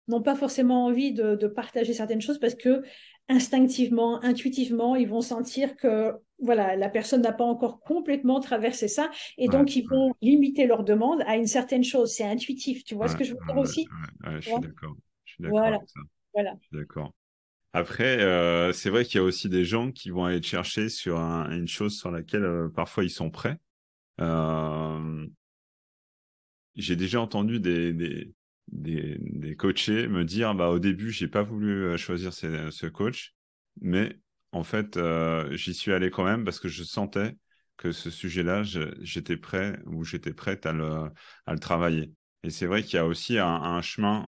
[0.09, 2.81] n'ont pas forcément envie de, partager certaines choses parce que
[3.29, 9.11] instinctivement, intuitivement, ils vont sentir que voilà, la personne n'a pas encore complètement traversé ça,
[9.37, 12.13] et donc ils vont limiter leur demande à une certaine chose.
[12.13, 13.87] C'est intuitif, tu vois ce que je veux dire aussi?
[14.25, 14.95] Je suis d'accord.
[15.25, 15.99] Je suis d'accord avec ça.
[16.33, 16.53] Voilà.
[16.61, 17.13] Je suis d'accord.
[17.73, 21.17] Après, euh, c'est vrai qu'il y a aussi des gens qui vont aller chercher sur
[21.17, 23.57] une chose sur laquelle euh, parfois ils sont prêts.
[24.21, 25.27] Euh,
[26.75, 28.31] j'ai déjà entendu des, des,
[28.71, 33.33] des, des, coachés me dire, bah au début, j'ai pas voulu choisir ce, coach,
[33.81, 34.17] mais
[34.51, 37.35] en fait, euh, j'y suis allé quand même parce que je sentais
[37.77, 38.63] que ce sujet-là,
[39.01, 41.09] j'étais prêt ou j'étais prête à le,
[41.45, 42.11] à le travailler.
[42.43, 44.25] Et c'est vrai qu'il y a aussi un, chemin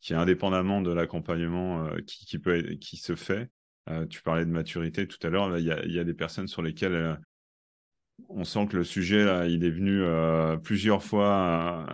[0.00, 3.50] qui est indépendamment de l'accompagnement euh, qui, qui, qui se fait.
[3.88, 5.58] Euh, tu parlais de maturité tout à l'heure.
[5.58, 7.18] Il a, y a, des personnes sur lesquelles
[8.28, 10.02] on sent que le sujet, là, il est venu
[10.62, 11.86] plusieurs fois,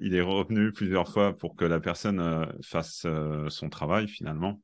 [0.00, 3.06] il est revenu plusieurs fois pour que la personne fasse
[3.48, 4.60] son travail finalement.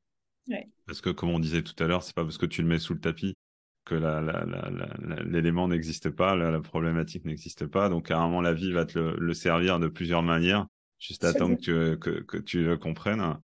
[0.87, 2.79] Parce que, comme on disait tout à l'heure, c'est pas parce que tu le mets
[2.79, 3.35] sous le tapis
[3.85, 3.95] que
[5.25, 7.89] l'élément n'existe pas, la, problématique n'existe pas.
[7.89, 10.67] Donc, à un moment, la vie va te le, servir de plusieurs manières,
[10.99, 13.39] juste temps que, que, tu le comprennes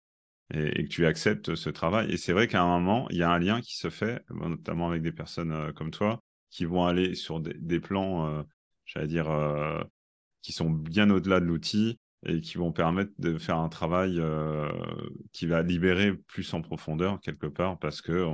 [0.53, 2.13] et, que tu acceptes ce travail.
[2.13, 4.89] Et c'est vrai qu'à un moment, il y a un lien qui se fait, notamment
[4.89, 8.43] avec des personnes euh, comme toi, qui vont aller sur des, plans, euh,
[8.85, 9.83] j'allais dire, euh,
[10.43, 14.71] qui sont bien au-delà de l'outil et qui vont permettre de faire un travail euh,
[15.33, 18.27] qui va libérer plus en profondeur quelque part parce que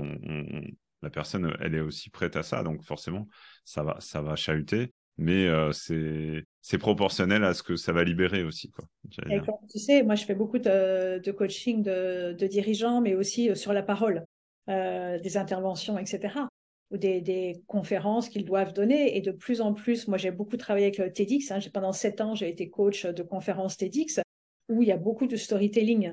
[1.02, 2.62] la personne elle est aussi prête à ça.
[2.62, 3.28] Donc forcément
[3.64, 8.44] ça va ça va chahuter mais euh, c'est proportionnel à ce que ça va libérer
[8.44, 13.72] aussi quoi tu sais moi je fais beaucoup de, coaching de, dirigeants mais aussi sur
[13.72, 14.24] la parole
[14.68, 16.44] des interventions etc
[16.92, 19.16] ou des, conférences qu'ils doivent donner.
[19.16, 21.50] Et de plus en plus, moi j'ai beaucoup travaillé avec le TEDx.
[21.50, 21.58] Hein.
[21.72, 24.20] Pendant sept ans, j'ai été coach de conférences TEDx,
[24.68, 26.12] où il y a beaucoup de storytelling,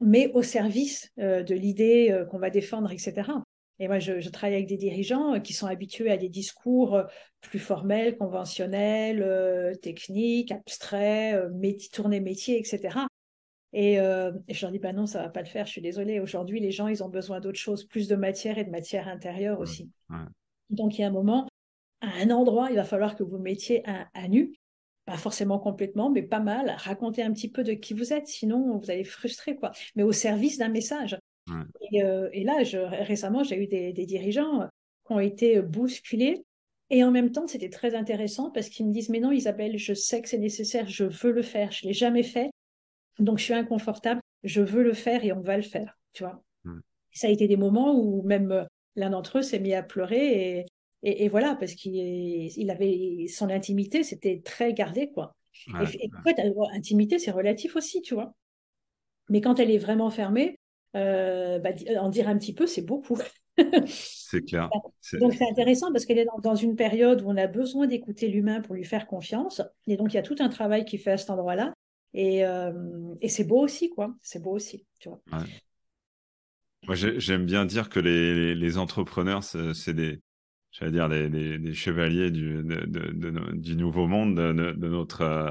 [0.00, 3.30] mais au service euh, de l'idée euh, qu'on va défendre, etc.
[3.78, 7.02] Et moi, je, travaille avec des dirigeants euh, qui sont habitués à des discours
[7.40, 11.40] plus formels, conventionnels, techniques, abstraits,
[11.92, 13.06] tournés métier, etc.
[13.74, 16.20] Euh, et, je leur dis, bah non, ça va pas le faire, je suis désolée.
[16.20, 19.60] Aujourd'hui, les gens, ils ont besoin d'autre chose, plus de matière et de matière intérieure
[19.60, 19.90] aussi.
[20.70, 21.48] Donc, il y a un moment,
[22.00, 24.52] à un endroit, il va falloir que vous mettiez à, nu,
[25.06, 28.78] pas forcément complètement, mais pas mal, raconter un petit peu de qui vous êtes, sinon
[28.78, 29.72] vous allez frustrer, quoi.
[29.96, 31.18] Mais au service d'un message.
[31.94, 34.68] Euh, et, là, je, récemment, j'ai eu des, des, dirigeants
[35.06, 36.44] qui ont été bousculés.
[36.90, 39.94] Et en même temps, c'était très intéressant parce qu'ils me disent, mais non, Isabelle, je
[39.94, 42.50] sais que c'est nécessaire, je veux le faire, je l'ai jamais fait
[43.18, 44.20] donc, je suis inconfortable.
[44.42, 46.42] je veux le faire et on va le faire, tu vois.
[46.64, 46.80] Hmm.
[47.12, 50.58] Ça a été des moments où même l'un d'entre eux s'est mis à pleurer
[51.02, 55.34] et, et, voilà, parce qu'il il avait son intimité, c'était très gardé, quoi.
[55.68, 56.40] et, en fait,
[56.72, 58.34] intimité, c'est relatif aussi, tu vois.
[59.28, 60.58] Mais quand elle est vraiment fermée,
[60.94, 63.18] euh, bah, en dire un petit peu, c'est beaucoup.
[63.86, 64.68] c'est clair.
[65.20, 68.60] Donc c'est intéressant parce qu'elle est dans, une période où on a besoin d'écouter l'humain
[68.60, 69.62] pour lui faire confiance.
[69.86, 71.72] Et donc il y a tout un travail qui fait à cet endroit-là.
[72.14, 72.72] Et, euh,
[73.20, 74.14] et c'est beau aussi, quoi.
[74.22, 75.20] C'est beau aussi, tu vois.
[76.86, 80.20] Moi, j'aime bien dire que les, les entrepreneurs, c'est des,
[80.72, 82.64] j'allais dire, des, chevaliers du,
[83.52, 84.52] du nouveau monde, de,
[84.88, 85.50] notre, euh,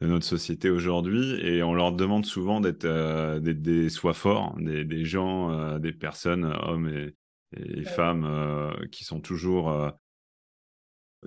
[0.00, 1.40] de notre société aujourd'hui.
[1.40, 5.92] Et on leur demande souvent d'être euh, des, soit forts, des, des gens, euh, des
[5.92, 7.14] personnes, hommes et,
[7.56, 9.74] et femmes, qui sont toujours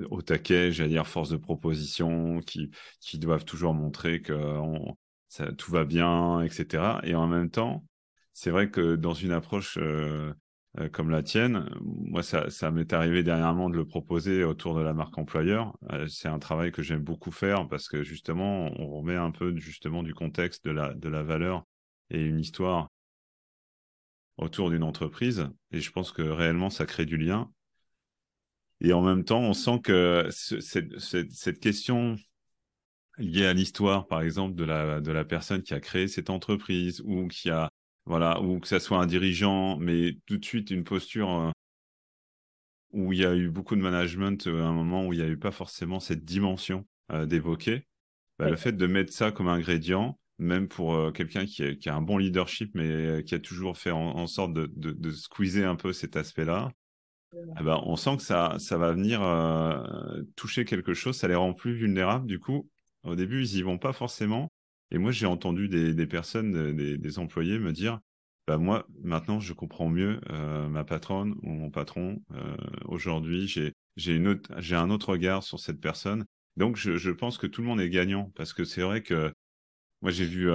[0.10, 4.34] au taquet, j'allais dire, force de proposition, qui, qui doivent toujours montrer que
[5.58, 6.99] tout va bien, etc.
[7.04, 7.86] Et en même temps,
[8.34, 9.77] c'est vrai que dans une approche
[10.80, 11.69] euh, comme la tienne.
[11.82, 15.77] Moi, ça, ça m'est arrivé dernièrement de le proposer autour de la marque employeur.
[15.91, 19.54] Euh, c'est un travail que j'aime beaucoup faire parce que justement, on remet un peu
[19.58, 21.65] justement du contexte de la, de la valeur
[22.10, 22.89] et une histoire
[24.38, 25.49] autour d'une entreprise.
[25.71, 27.51] Et je pense que réellement, ça crée du lien.
[28.81, 32.15] Et en même temps, on sent que cette, cette, cette question
[33.17, 37.01] liée à l'histoire, par exemple, de la, de la personne qui a créé cette entreprise
[37.05, 37.69] ou qui a
[38.05, 41.51] voilà, ou que ça soit un dirigeant, mais tout de suite une posture euh,
[42.91, 45.25] où il y a eu beaucoup de management euh, à un moment où il n'y
[45.25, 47.87] a eu pas forcément cette dimension euh, d'évoquer.
[48.39, 52.17] Bah, le fait de mettre ça comme ingrédient, même pour quelqu'un qui, a un bon
[52.17, 56.71] leadership, mais qui a toujours fait en, sorte de, de, squeezer un peu cet aspect-là,
[57.33, 59.21] eh ben, on sent que ça, ça va venir
[60.35, 62.27] toucher quelque chose, ça les rend plus vulnérables.
[62.27, 62.69] Du coup,
[63.03, 64.51] au début, ils y vont pas forcément.
[64.91, 67.99] Et moi, j'ai entendu des, personnes, euh, des, employés me dire,
[68.47, 72.21] bah moi, maintenant, je comprends mieux euh, ma patronne ou mon patron.
[72.33, 73.47] Euh, aujourd'hui,
[73.95, 76.25] j'ai un autre regard sur cette personne.
[76.57, 79.33] Donc, je, je, pense que tout le monde est gagnant parce que c'est vrai que
[80.01, 80.49] moi, j'ai vu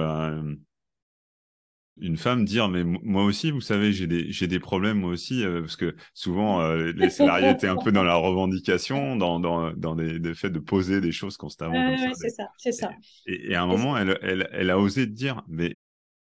[1.99, 5.43] une femme dire mais moi aussi vous savez j'ai des j'ai des problèmes moi aussi
[5.43, 9.71] euh, parce que souvent euh, les salariés étaient un peu dans la revendication dans dans
[9.73, 12.91] dans des, des faits de poser des choses constamment c'est ça c'est ça.
[13.25, 15.75] Et, à un moment elle, elle elle a osé dire mais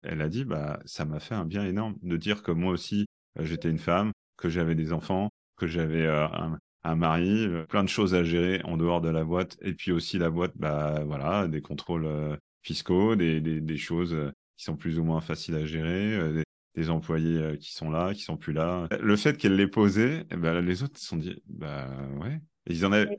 [0.03, 3.07] elle a dit bah ça m'a fait un bien énorme de dire que moi aussi
[3.39, 7.89] euh, j'étais une femme que j'avais des enfants que j'avais un, un mari plein de
[7.89, 9.57] choses à gérer en dehors de la boîte.
[9.61, 12.09] Et puis aussi la boîte bah voilà des contrôles
[12.63, 14.17] fiscaux des, des, des choses
[14.59, 16.43] qui sont plus ou moins faciles à gérer, euh,
[16.75, 18.89] des, employés euh, qui sont là, qui sont plus là.
[19.01, 21.89] Le fait qu'elle l'ait posé, eh ben, les autres se sont dit, bah
[22.21, 22.41] ouais.
[22.67, 23.17] ils en avaient...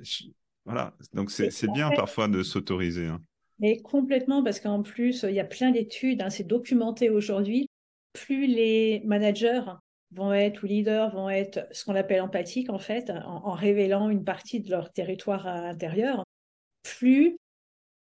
[0.66, 0.94] Voilà.
[1.14, 3.08] Donc c'est bien parfois de s'autoriser.
[3.08, 3.22] Hein.
[3.58, 7.68] Mais complètement, parce qu'en plus, il y a plein d'études, hein, c'est documenté aujourd'hui.
[8.14, 9.64] Plus les managers
[10.12, 14.10] vont être ou leaders vont être ce qu'on appelle empathiques en fait, en, en, révélant
[14.10, 16.24] une partie de leur territoire intérieur,
[16.84, 17.38] plus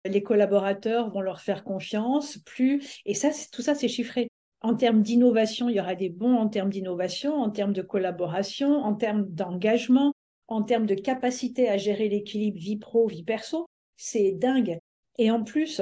[0.05, 4.29] les collaborateurs vont leur faire confiance, plus et ça, tout ça, c'est chiffré.
[4.61, 8.77] En termes d'innovation, il y aura des bons en termes d'innovation, en termes de collaboration,
[8.77, 10.13] en termes d'engagement,
[10.47, 13.65] en termes de capacité à gérer l'équilibre vie pro, vie perso.
[13.97, 14.77] C'est dingue.
[15.17, 15.81] Et en plus,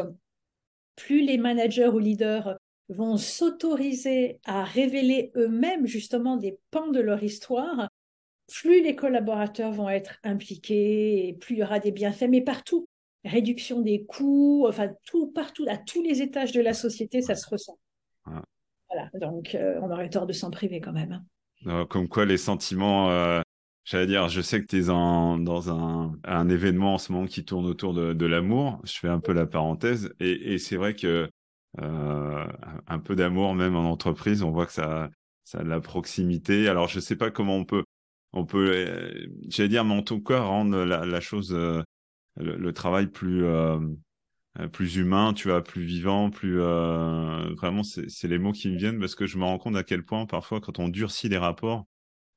[0.95, 2.57] plus les managers ou leaders
[2.89, 7.87] vont s'autoriser à révéler eux-mêmes justement des pans de leur histoire,
[8.47, 12.85] plus les collaborateurs vont être impliqués et plus il y aura des bienfaits, mais partout
[13.23, 17.47] réduction des coûts, enfin tout partout, à tous les étages de la société, ça se
[17.49, 17.77] ressent.
[18.25, 21.23] Voilà, donc euh, on aurait tort de s'en priver quand même.
[21.65, 21.85] Hein.
[21.89, 23.41] comme quoi les sentiments, euh,
[23.85, 27.45] j'allais dire, je sais que tu es dans un, un, événement en ce moment qui
[27.45, 30.95] tourne autour de, de l'amour, je fais un peu la parenthèse, et, et c'est vrai
[30.95, 31.29] que
[31.81, 32.47] euh,
[32.87, 35.09] un peu d'amour même en entreprise, on voit que ça,
[35.43, 36.67] ça a de la proximité.
[36.67, 37.83] Alors je sais pas comment on peut,
[38.33, 39.13] on peut,
[39.47, 41.55] j'allais dire, mais en tout cas rendre la, la chose
[42.37, 43.45] le, travail plus
[44.59, 48.77] euh, plus humain, tu vois, plus vivant, plus euh, vraiment, c'est les mots qui me
[48.77, 51.37] viennent parce que je me rends compte à quel point parfois quand on durcit les
[51.37, 51.85] rapports,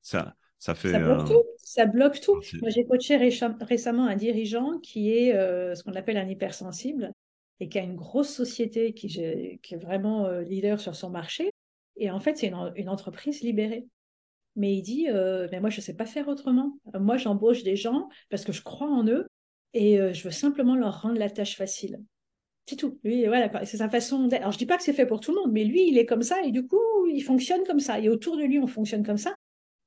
[0.00, 1.42] ça ça fait ça bloque euh, tout.
[1.58, 2.40] Ça bloque tout.
[2.60, 5.32] Moi, j'ai coaché récemment un dirigeant qui est
[5.74, 7.12] ce qu'on appelle un hypersensible
[7.58, 11.50] et qui a une grosse société qui, qui est vraiment leader sur son marché.
[11.96, 13.86] Et en fait, c'est une, une, entreprise libérée.
[14.56, 16.78] Mais il dit, mais moi, je ne sais pas faire autrement.
[16.98, 19.26] Moi, j'embauche des gens parce que je crois en eux
[19.74, 22.00] et euh, je veux simplement leur rendre la tâche facile.
[22.66, 22.98] C'est tout.
[23.04, 25.40] Lui, voilà, c'est sa façon Alors, je dis pas que c'est fait pour tout le
[25.40, 28.00] monde, mais lui, il est comme ça et du coup, il fonctionne comme ça.
[28.00, 29.34] Et autour de lui, on fonctionne comme ça.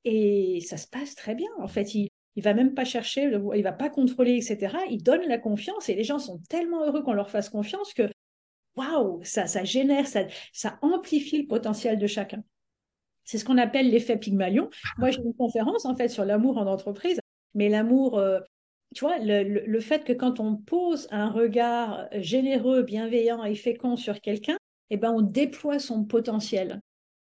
[0.03, 1.49] Et ça se passe très bien.
[1.59, 4.77] En fait, il, il va même pas chercher, il va pas contrôler, etc.
[4.91, 8.11] Il donne la confiance et les gens sont tellement heureux qu'on leur fasse confiance que
[8.75, 12.43] waouh, ça, ça génère, ça, ça amplifie le potentiel de chacun.
[13.23, 14.69] C'est ce qu'on appelle l'effet Pygmalion.
[14.99, 17.19] Moi, j'ai une conférence en fait sur l'amour en entreprise,
[17.55, 18.39] mais l'amour, euh,
[18.95, 24.21] tu vois, le, fait que quand on pose un regard généreux, bienveillant et fécond sur
[24.21, 24.57] quelqu'un,
[24.89, 26.79] eh ben, on déploie son potentiel.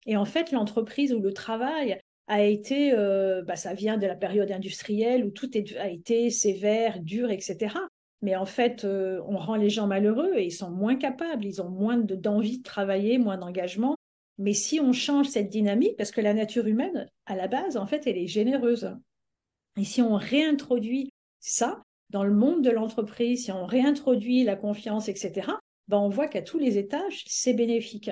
[0.07, 4.17] Et en fait, l'entreprise ou le travail a été, euh, bah, ça vient de la
[4.17, 7.75] période industrielle où tout a été sévère, dur, etc.
[8.23, 11.63] Mais en fait, euh, on rend les gens malheureux et ils sont moins capables, ils
[11.63, 13.97] ont moins d'envie de, travailler, moins d'engagement.
[14.39, 17.87] Mais si on change cette dynamique, parce que la nature humaine, à la base, en
[17.87, 18.95] fait, elle est généreuse.
[19.79, 21.10] Et si on réintroduit
[21.41, 25.53] ça dans le monde de l'entreprise, si on réintroduit la confiance, etc.,
[25.89, 28.11] ben on voit qu'à tous les étages, c'est bénéfique.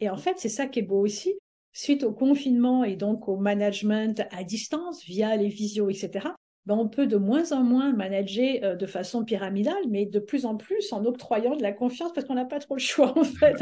[0.00, 1.34] Et en fait, c'est ça qui est beau aussi.
[1.72, 6.28] Suite au confinement et donc au management à distance via les visios, etc.,
[6.66, 10.46] ben, on peut de moins en moins manager euh, de façon pyramidale, mais de plus
[10.46, 13.24] en plus en octroyant de la confiance parce qu'on n'a pas trop le choix en
[13.24, 13.56] fait.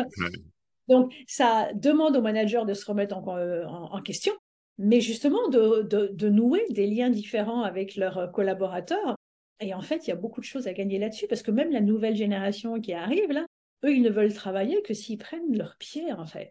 [0.89, 3.65] Donc ça demande aux managers de se remettre en, euh,
[4.05, 4.35] question,
[4.81, 9.15] mais justement de, nouer des liens différents avec leurs collaborateurs.
[9.61, 11.71] Et en fait, il y a beaucoup de choses à gagner là-dessus parce que même
[11.71, 13.45] la nouvelle génération qui arrive là,
[13.85, 16.51] eux, ils ne veulent travailler que s'ils prennent leur pied en fait.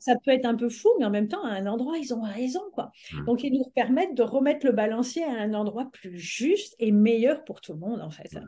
[0.00, 2.20] Ça peut être un peu fou, mais en même temps, à un endroit, ils ont
[2.20, 2.60] raison.
[2.74, 2.92] quoi.
[3.26, 7.42] Donc, ils nous permettent de remettre le balancier à un endroit plus juste et meilleur
[7.44, 8.38] pour tout le monde, en fait.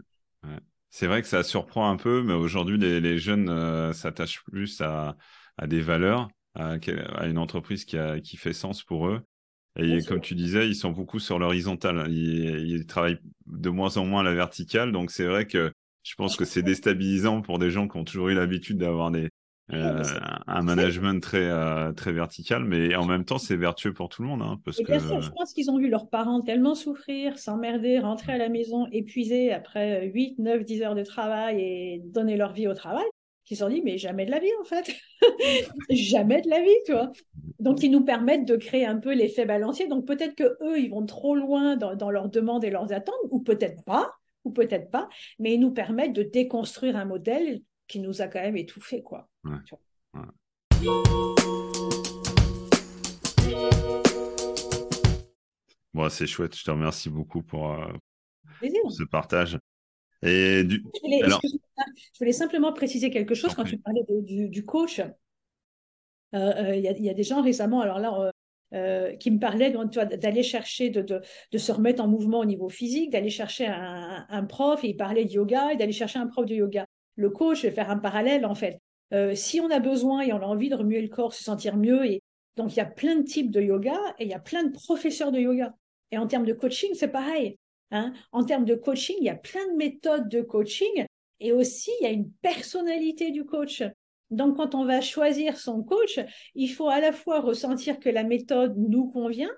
[0.91, 5.17] C'est vrai que ça surprend un peu, mais aujourd'hui, les, jeunes euh, s'attachent plus à,
[5.67, 6.77] des valeurs, à,
[7.27, 9.23] une entreprise qui, a, qui fait sens pour eux.
[9.79, 12.07] Et comme tu disais, ils sont beaucoup sur l'horizontale.
[12.09, 14.91] Ils, ils, travaillent de moins en moins à la verticale.
[14.91, 15.73] Donc, c'est vrai que
[16.03, 19.29] je pense que c'est déstabilisant pour des gens qui ont toujours eu l'habitude d'avoir des,
[19.73, 20.03] euh,
[20.47, 24.29] un management très euh, très vertical, mais en même temps c'est vertueux pour tout le
[24.29, 24.43] monde.
[24.43, 24.99] Hein, parce que...
[24.99, 29.53] je pense qu'ils ont vu leurs parents tellement souffrir, s'emmerder, rentrer à la maison épuisés
[29.53, 33.05] après 8, 9, 10 heures de travail et donner leur vie au travail,
[33.51, 34.95] qu'ils se sont dit mais jamais de la vie en fait,
[35.91, 37.11] jamais de la vie, tu vois.
[37.59, 39.89] Donc ils nous permettent de créer un peu l'effet balancier.
[39.89, 43.17] Donc peut-être que eux ils vont trop loin dans, dans leurs demandes et leurs attentes,
[43.31, 44.13] ou peut-être pas
[44.45, 45.09] ou peut-être pas,
[45.41, 49.29] mais ils nous permettent de déconstruire un modèle qui nous a quand même étouffés, quoi.
[55.93, 57.93] Bon, c'est chouette, je te remercie beaucoup pour, euh,
[58.63, 59.59] ce partage.
[60.23, 60.85] Et du...
[61.05, 65.01] je, voulais, simplement préciser quelque chose quand tu parlais du, coach.
[65.01, 65.09] Euh,
[66.35, 68.31] euh, il y, a des gens récemment, alors là,
[69.19, 69.73] qui me parlaient
[70.17, 74.45] d'aller chercher, de, de, se remettre en mouvement au niveau physique, d'aller chercher un, un,
[74.45, 76.87] prof, et il parlait de yoga, et d'aller chercher un prof de yoga
[77.21, 78.81] le coach, je vais faire un parallèle en fait.
[79.13, 81.77] Euh, si on a besoin et on a envie de remuer le corps, se sentir
[81.77, 82.23] mieux, et
[82.57, 84.73] donc il y a plein de types de yoga et il y a plein de
[84.73, 85.75] professeurs de yoga.
[86.11, 87.59] Et en termes de coaching, c'est pareil.
[87.91, 88.13] Hein.
[88.33, 91.07] En termes de coaching, il y a plein de méthodes de coaching
[91.41, 93.83] et aussi il y a une personnalité du coach.
[94.31, 96.21] Donc quand on va choisir son coach,
[96.55, 99.51] il faut à la fois ressentir que la méthode nous convient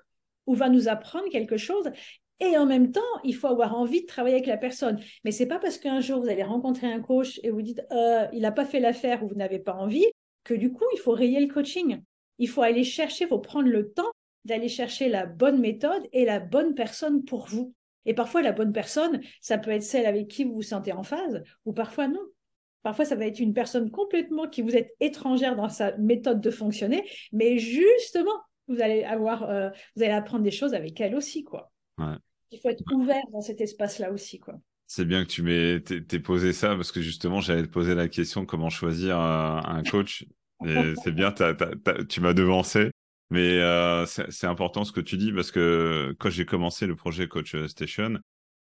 [0.47, 1.91] ou va nous apprendre quelque chose
[2.39, 4.99] et en même temps, il faut avoir envie de travailler avec la personne.
[5.23, 8.27] Mais c'est pas parce qu'un jour vous allez rencontrer un coach et vous dites euh,
[8.33, 10.05] il n'a pas fait l'affaire ou vous n'avez pas envie
[10.43, 12.01] que du coup il faut rayer le coaching.
[12.39, 14.11] Il faut aller chercher, il faut prendre le temps
[14.43, 17.73] d'aller chercher la bonne méthode et la bonne personne pour vous.
[18.05, 21.03] Et parfois la bonne personne, ça peut être celle avec qui vous vous sentez en
[21.03, 22.21] phase ou parfois non.
[22.83, 26.51] Parfois, ça va être une personne complètement qui vous êtes étrangère dans sa méthode de
[26.51, 28.37] fonctionner, mais justement,
[28.67, 31.71] vous allez avoir, euh, vous allez apprendre des choses avec elle aussi, quoi.
[32.51, 34.55] Il faut être ouvert dans cet espace-là aussi, quoi.
[34.85, 35.79] C'est bien que tu m'aies
[36.19, 40.25] posé ça parce que justement, j'allais te poser la question comment choisir un, coach.
[40.61, 41.33] C'est bien,
[42.09, 42.91] tu m'as devancé.
[43.33, 47.27] Mais euh, c'est important ce que tu dis parce que quand j'ai commencé le projet
[47.27, 48.19] Coach Station,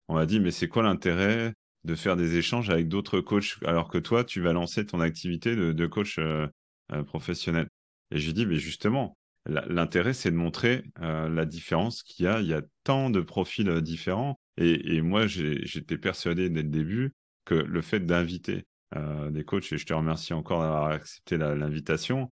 [0.08, 1.52] on m'a dit mais c'est quoi l'intérêt
[1.84, 5.54] de faire des échanges avec d'autres coachs alors que toi tu vas lancer ton activité
[5.54, 6.46] de, coach euh,
[6.90, 7.68] euh, professionnel?
[8.12, 9.14] Et j'ai dit mais justement
[9.44, 12.40] L'intérêt, c'est de montrer la différence qu'il y a.
[12.40, 14.38] Il y a tant de profils différents.
[14.56, 17.12] Et, moi, j'étais persuadé dès le début
[17.44, 18.62] que le fait d'inviter
[18.94, 22.30] des coachs, et je te remercie encore d'avoir accepté l'invitation,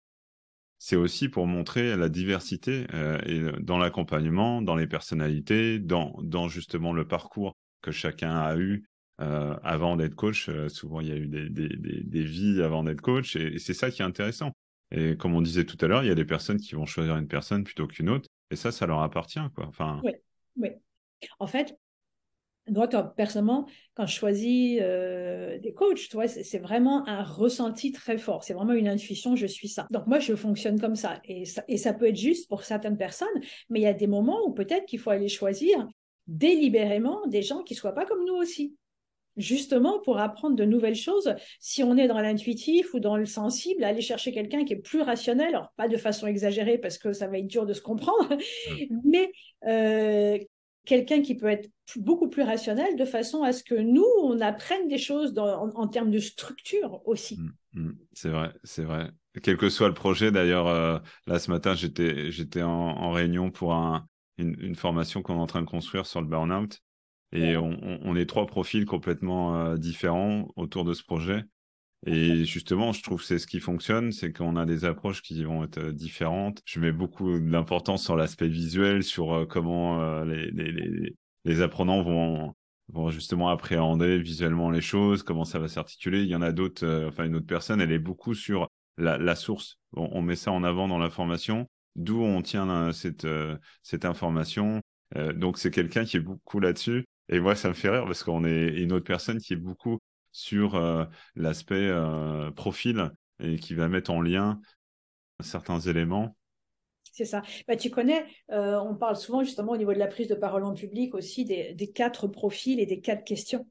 [0.85, 2.85] c'est aussi pour montrer la diversité
[3.24, 8.85] et dans l'accompagnement, dans les personnalités, dans, justement le parcours que chacun a eu
[9.18, 10.51] avant d'être coach.
[10.68, 14.05] souvent, il y a eu des, vies avant d'être coach, et c'est ça qui est
[14.05, 14.53] intéressant.
[14.91, 17.16] Et comme on disait tout à l'heure, il y a des personnes qui vont choisir
[17.16, 18.28] une personne plutôt qu'une autre.
[18.51, 19.41] Et ça, ça leur appartient.
[19.55, 19.66] Quoi.
[19.66, 20.03] Enfin...
[20.05, 20.12] Oui,
[20.57, 20.68] oui.
[21.39, 21.74] En fait,
[22.69, 28.17] moi, personnellement, quand je choisis euh, des coachs, tu vois, c'est vraiment un ressenti très
[28.17, 28.43] fort.
[28.43, 29.87] C'est vraiment une intuition, je suis ça.
[29.91, 31.21] Donc moi, je fonctionne comme ça.
[31.25, 31.62] Et, ça.
[31.69, 33.29] et ça peut être juste pour certaines personnes,
[33.69, 35.87] mais il y a des moments où peut-être qu'il faut aller choisir
[36.27, 38.77] délibérément des gens qui ne soient pas comme nous aussi.
[39.37, 41.35] justement pour apprendre de nouvelles choses.
[41.59, 45.03] Si on est dans l'intuitif ou dans le sensible, aller chercher quelqu'un qui est plus
[45.03, 48.37] rationnel, alors pas de façon exagérée parce que ça va être dur de se comprendre,
[48.37, 49.01] mm.
[49.05, 49.33] mais
[49.67, 50.39] euh,
[50.85, 54.89] quelqu'un qui peut être beaucoup plus rationnel de façon à ce que nous, on apprenne
[54.89, 57.39] des choses en, termes de structure aussi.
[57.72, 57.99] Mm, mm.
[58.12, 59.11] c'est vrai, c'est vrai.
[59.43, 63.74] Quel que soit le projet, d'ailleurs, euh, là ce matin, j'étais, j'étais en, réunion pour
[63.74, 64.07] un,
[64.39, 66.80] une, formation qu'on est en train de construire sur le burn-out.
[67.32, 71.43] Et on, est trois profils complètement euh, différents autour de ce projet.
[72.07, 75.43] Et justement, je trouve que c'est ce qui fonctionne, c'est qu'on a des approches qui
[75.43, 76.61] vont être euh, différentes.
[76.67, 82.55] Je mets beaucoup d'importance sur l'aspect visuel, sur euh, comment les, les, les, apprenants vont,
[82.93, 86.23] vont justement appréhender visuellement les choses, comment ça va s'articuler.
[86.23, 89.35] Il y en a d'autres, enfin une autre personne, elle est beaucoup sur la, la
[89.35, 89.79] source.
[89.97, 93.27] On, on, met ça en avant dans la formation, d'où on tient cette,
[93.83, 94.83] cette information.
[95.35, 97.07] donc c'est quelqu'un qui est beaucoup là-dessus.
[97.31, 99.99] Et moi, ça me fait rire parce qu'on est une autre personne qui est beaucoup
[100.35, 101.05] sur euh,
[101.37, 104.61] l'aspect euh, profil et qui va mettre en lien
[105.41, 106.37] certains éléments.
[107.12, 107.43] C'est ça.
[107.68, 110.64] Bah, tu connais, euh, on parle souvent justement au niveau de la prise de parole
[110.64, 113.64] en public aussi des, quatre profils et des quatre questions.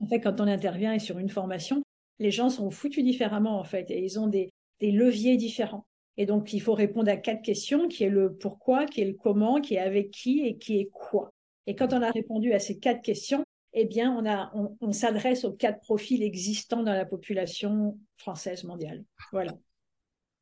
[0.00, 1.82] En fait, quand on intervient et sur une formation,
[2.18, 5.86] les gens sont foutus différemment en fait et ils ont des, des leviers différents.
[6.18, 9.14] Et donc, il faut répondre à quatre questions, qui est le pourquoi, qui est le
[9.14, 11.30] comment, qui est avec qui et qui est quoi.
[11.66, 15.44] Et quand on a répondu à ces quatre questions, eh bien, on, a, on, s'adresse
[15.44, 19.04] aux quatre profils existants dans la population française mondiale.
[19.32, 19.56] Voilà.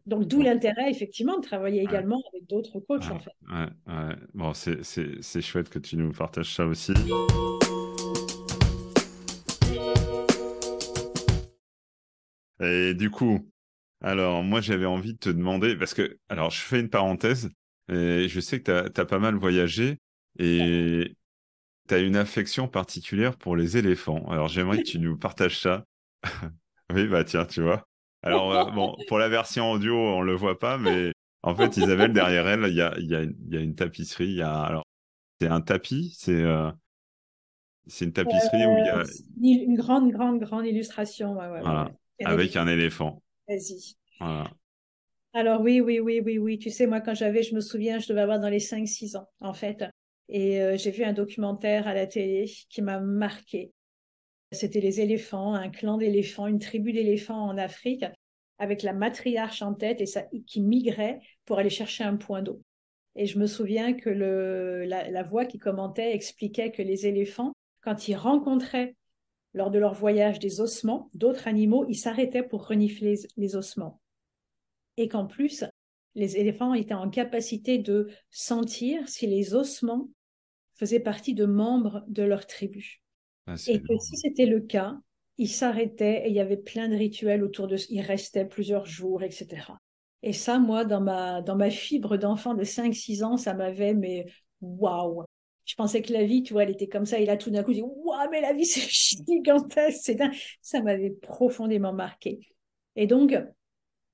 [0.07, 3.33] Donc, d'où l'intérêt, effectivement, de travailler également avec d'autres coachs, en fait.
[3.51, 4.17] Ouais, ouais.
[4.33, 6.95] Bon, c'est chouette que tu nous partages ça aussi.
[12.61, 13.47] Et du coup,
[14.01, 17.51] alors, moi, j'avais envie de te demander, parce que, alors, je fais une parenthèse,
[17.91, 19.99] et je sais que tu as, pas mal voyagé,
[20.39, 21.18] et
[21.89, 24.25] tu as une affection particulière pour les éléphants.
[24.29, 25.85] Alors j'aimerais que tu nous partages ça.
[26.93, 27.85] oui, bah tiens, tu vois.
[28.23, 31.13] Alors euh, bon, pour la version audio, on le voit pas, mais
[31.43, 34.33] en fait, Isabelle, derrière elle, il y a, y, a, y a, une tapisserie.
[34.33, 34.85] Y a, alors,
[35.41, 36.71] c'est un tapis, c'est euh,
[37.87, 38.99] c'est une tapisserie où il y a...
[38.99, 39.05] Euh,
[39.41, 41.33] une grande, grande, grande illustration.
[41.33, 41.91] Ouais, ouais, voilà.
[42.25, 43.23] Avec un éléphant.
[43.49, 43.95] Vas-y.
[44.21, 44.51] Voilà.
[45.33, 46.59] Alors oui, oui, oui, oui, oui.
[46.59, 49.29] Tu sais, moi, quand j'avais, je me souviens, je devais avoir dans les 5-6 ans,
[49.41, 49.85] en fait.
[50.29, 53.73] Et euh, j'ai vu un documentaire à la télé qui m'a marqué.
[54.53, 58.05] C'était les éléphants, un clan d'éléphants, une tribu d'éléphants en Afrique,
[58.59, 62.63] avec la matriarche en tête et ça, qui migrait pour aller chercher un point d'eau.
[63.15, 67.53] Et je me souviens que le, la, voix qui commentait expliquait que les éléphants,
[67.83, 68.95] quand ils rencontraient
[69.55, 74.01] lors de leur voyage des ossements d'autres animaux, ils s'arrêtaient pour renifler les ossements.
[74.97, 75.65] Et qu'en plus,
[76.15, 80.09] les éléphants étaient en capacité de sentir si les ossements
[80.79, 83.03] faisaient partie de membres de leur tribu.
[83.47, 84.97] Ah, et que si c'était le cas,
[85.37, 89.23] ils s'arrêtaient et il y avait plein de rituels autour de ils restaient plusieurs jours,
[89.23, 89.79] etc.
[90.23, 94.27] Et ça, moi, dans ma, dans ma fibre d'enfant de 5-6 ans, ça m'avait, mais
[94.61, 95.25] waouh!
[95.65, 97.19] Je pensais que la vie, tu vois, elle était comme ça.
[97.19, 98.89] Et là, tout d'un coup, je dis, waouh, mais la vie, c'est
[99.27, 100.19] gigantesque, c'est
[100.63, 102.41] Ça m'avait profondément marqué.
[102.97, 103.37] Et donc,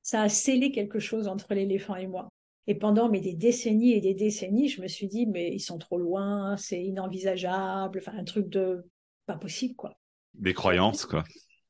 [0.02, 2.28] ça a scellé quelque chose entre l'éléphant et moi.
[2.66, 5.78] Et pendant mais des décennies et des décennies, je me suis dit, mais ils sont
[5.78, 8.84] trop loin, c'est inenvisageable, enfin un truc de
[9.26, 9.98] pas possible, quoi.
[10.34, 11.24] Des croyances, quoi.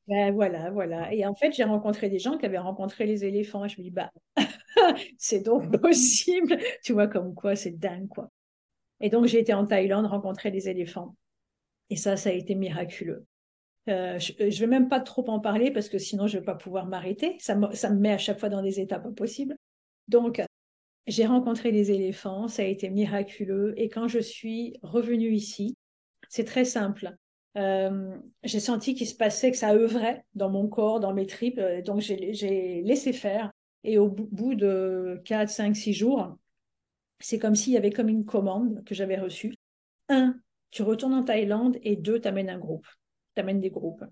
[0.07, 1.11] Ben, voilà, voilà.
[1.13, 3.65] Et en fait, j'ai rencontré des gens qui avaient rencontré les éléphants.
[3.65, 4.11] Et je me dis, bah,
[5.17, 6.57] c'est donc possible.
[6.83, 8.29] Tu vois, comme quoi, c'est dingue, quoi.
[9.01, 11.15] Et donc, j'ai été en Thaïlande rencontrer les éléphants.
[11.89, 13.25] Et ça, ça a été miraculeux.
[13.89, 16.45] Euh, je ne vais même pas trop en parler parce que sinon, je ne vais
[16.45, 17.35] pas pouvoir m'arrêter.
[17.39, 19.55] Ça me, ça me met à chaque fois dans des états pas possibles.
[20.07, 20.41] Donc,
[21.07, 23.73] j'ai rencontré les éléphants, ça a été miraculeux.
[23.77, 25.77] Et quand je suis revenue ici,
[26.29, 27.15] c'est très simple.
[27.57, 31.59] Euh, j'ai senti qu'il se passait, que ça œuvrait dans mon corps, dans mes tripes.
[31.59, 33.51] Euh, donc j'ai laissé faire.
[33.83, 36.37] Et au bout de 4, 5, 6 jours,
[37.19, 39.55] c'est comme s'il y avait comme une commande que j'avais reçue.
[40.09, 40.35] Un,
[40.71, 42.87] tu retournes en Thaïlande et deux, tu amènes un groupe.
[43.35, 44.03] Tu amènes des groupes.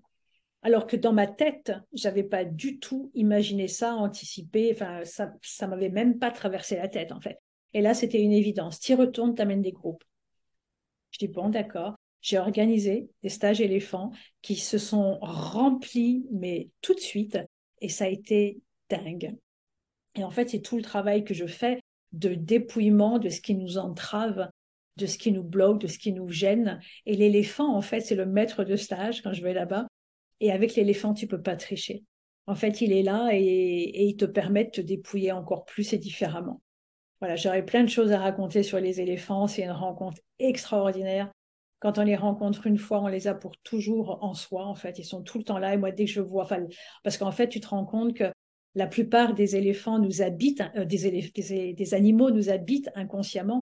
[0.64, 4.70] Alors que dans ma tête, j'avais pas du tout imaginé ça, anticipé.
[4.72, 7.38] Enfin, ça, ça m'avait même pas traversé la tête, en fait.
[7.74, 8.80] Et là, c'était une évidence.
[8.80, 10.02] Tu retournes, t'amènes des groupes.
[11.10, 11.96] Je dis, bon, d'accord.
[12.22, 14.10] J'ai organisé des stages éléphants
[14.40, 17.38] qui se sont remplis, mais tout de suite.
[17.82, 19.36] Et ça a été dingue.
[20.14, 21.80] Et en fait, c'est tout le travail que je fais
[22.12, 24.48] de dépouillement de ce qui nous entrave,
[24.96, 26.80] de ce qui nous bloque, de ce qui nous gêne.
[27.04, 29.86] Et l'éléphant, en fait, c'est le maître de stage quand je vais là-bas.
[30.40, 32.04] Et avec l'éléphant, tu peux pas tricher.
[32.46, 35.98] En fait, il est là et, il te permet de te dépouiller encore plus et
[35.98, 36.60] différemment.
[37.20, 39.46] Voilà, j'aurais plein de choses à raconter sur les éléphants.
[39.46, 41.30] C'est une rencontre extraordinaire.
[41.78, 44.98] quand on les rencontre une fois, on les a pour toujours en soi, en fait.
[44.98, 45.74] Ils sont tout le temps là.
[45.74, 46.66] Et moi, dès que je vois, enfin,
[47.02, 48.32] parce qu'en fait, tu te rends compte que
[48.74, 53.60] la plupart des éléphants nous habitent, euh, des, des, animaux nous habitent inconsciemment,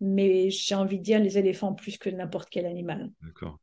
[0.00, 3.10] mais j'ai envie de dire les éléphants plus que n'importe quel animal.
[3.22, 3.58] D'accord.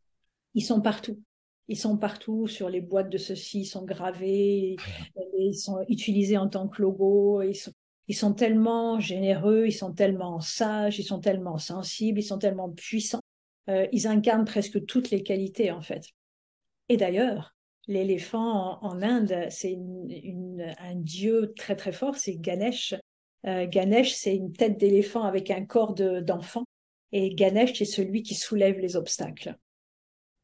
[0.56, 1.22] Ils sont partout.
[1.70, 4.76] Ils sont partout sur les boîtes de ceci, ils sont gravés,
[5.38, 7.72] ils sont utilisés en tant que logo, ils sont,
[8.08, 12.72] ils sont tellement généreux, ils sont tellement sages, ils sont tellement sensibles, ils sont tellement
[12.72, 13.22] puissants.
[13.70, 16.06] Euh, ils incarnent presque toutes les qualités en fait.
[16.90, 17.54] Et d'ailleurs,
[17.86, 19.78] l'éléphant en, Inde, c'est
[20.80, 22.96] un dieu très très fort, c'est Ganesh.
[23.46, 26.66] Euh, Ganesh, c'est une tête d'éléphant avec un corps d'enfant.
[27.12, 29.56] et Ganesh, c'est celui qui soulève les obstacles,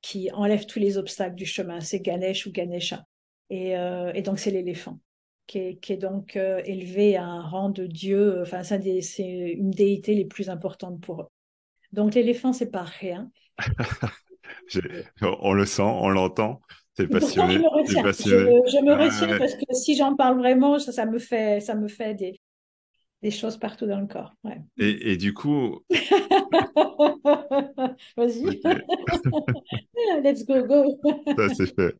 [0.05, 1.79] qui enlève tous les obstacles du chemin.
[1.79, 3.05] C'est Ganesh ou Ganesha.
[3.49, 4.99] Et, euh, donc, c'est l'éléphant.
[5.47, 10.49] Qui est, donc élevé à un rang de dieu, enfin c'est une déité les plus
[10.49, 11.27] importantes pour eux.
[11.91, 13.29] Donc l'éléphant, c'est pas rien.
[15.21, 16.61] on le sent, on l'entend.
[16.95, 17.55] C'est passionné.
[17.55, 21.19] Je me retiens, je, me retiens parce que si j'en parle vraiment, ça, ça, me
[21.19, 22.39] fait, ça me fait des,
[23.25, 24.35] des choses partout dans le corps.
[24.43, 24.61] Ouais.
[24.77, 25.79] Et, et, du coup.
[28.15, 28.61] Vas-y.
[30.23, 31.01] Let's go, go.
[31.35, 31.95] ça, c'est fait.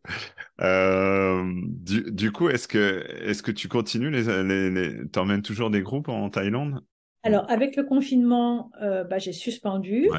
[0.62, 5.08] Euh, du, du, coup, est-ce que, est que tu continues les, les, les...
[5.10, 6.84] T'emmènes toujours des groupes en Thaïlande?
[7.24, 10.12] Alors, avec le confinement, euh, bah, j'ai suspendu.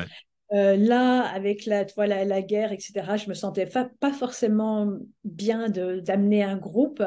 [0.52, 4.92] Euh, là, avec la, voilà, la guerre, etc., je me sentais pas forcément
[5.22, 7.04] bien d'amener un groupe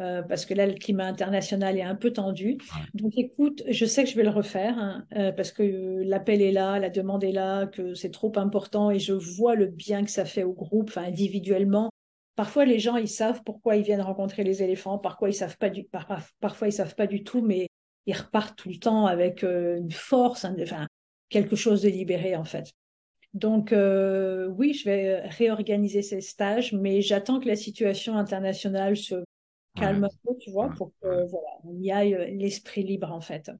[0.00, 2.58] euh, parce que là, le climat international est un peu tendu.
[2.94, 6.78] Donc, écoute, je sais que je vais le refaire hein, parce que l'appel est là,
[6.78, 10.24] la demande est là, que c'est trop important et je vois le bien que ça
[10.24, 11.90] fait au groupe, individuellement.
[12.36, 15.70] Parfois, les gens, ils savent pourquoi ils viennent rencontrer les éléphants, parfois ils savent pas
[15.70, 15.86] du,
[16.40, 17.68] parfois ils savent pas du tout, mais
[18.06, 20.86] ils repartent tout le temps avec euh, une force, enfin,
[21.28, 22.72] quelque chose de libéré en fait.
[23.32, 29.24] Donc euh, oui, je vais réorganiser ces stages, mais j'attends que la situation internationale se
[29.74, 33.20] calme un peu, tu vois, pour que voilà, on y aille euh, l'esprit libre en
[33.20, 33.50] fait.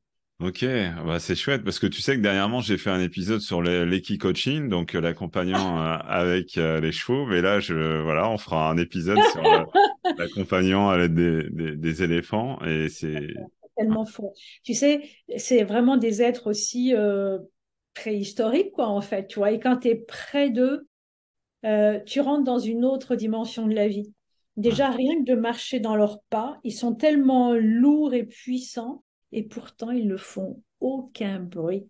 [0.41, 0.65] Ok,
[1.07, 4.19] bah c'est chouette parce que tu sais que dernièrement j'ai fait un épisode sur l'équi
[4.19, 9.43] coaching, donc l'accompagnant avec les chevaux, mais là je voilà, on fera un épisode sur
[10.19, 13.29] l'accompagnant à l'aide des, des, éléphants et c'est
[13.77, 14.35] tellement faux.
[14.63, 15.03] Tu sais,
[15.37, 17.39] c'est vraiment des êtres aussi euh,
[17.95, 19.53] préhistoriques, quoi, en fait, tu vois.
[19.53, 20.89] Et quand tu es près d'eux,
[21.65, 24.13] euh, tu rentres dans une autre dimension de la vie.
[24.57, 29.03] Déjà, rien que de marcher dans leurs pas, ils sont tellement lourds et puissants,
[29.33, 31.89] et pourtant, ils ne font aucun bruit.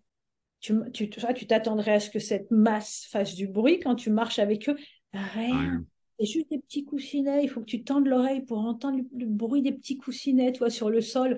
[0.61, 4.39] Tu, tu, tu t'attendrais à ce que cette masse fasse du bruit quand tu marches
[4.39, 4.77] avec eux.
[5.13, 5.85] Rien.
[6.19, 7.43] C'est juste des petits coussinets.
[7.43, 10.69] Il faut que tu tendes l'oreille pour entendre le, le, bruit des petits coussinets, toi,
[10.69, 11.37] sur le sol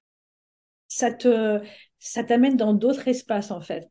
[0.88, 1.62] ça te,
[2.00, 3.90] ça t'amène dans d'autres espaces en fait.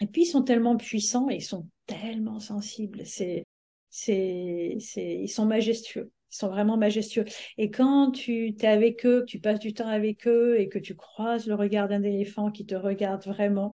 [0.00, 3.06] Et puis ils sont tellement puissants et ils sont tellement sensibles.
[3.06, 3.44] C'est,
[3.90, 6.10] c'est, c'est, ils sont majestueux.
[6.34, 7.24] Sont vraiment majestueux.
[7.58, 10.80] Et quand tu es avec eux, que tu passes du temps avec eux et que
[10.80, 13.72] tu croises le regard d'un éléphant qui te regarde vraiment,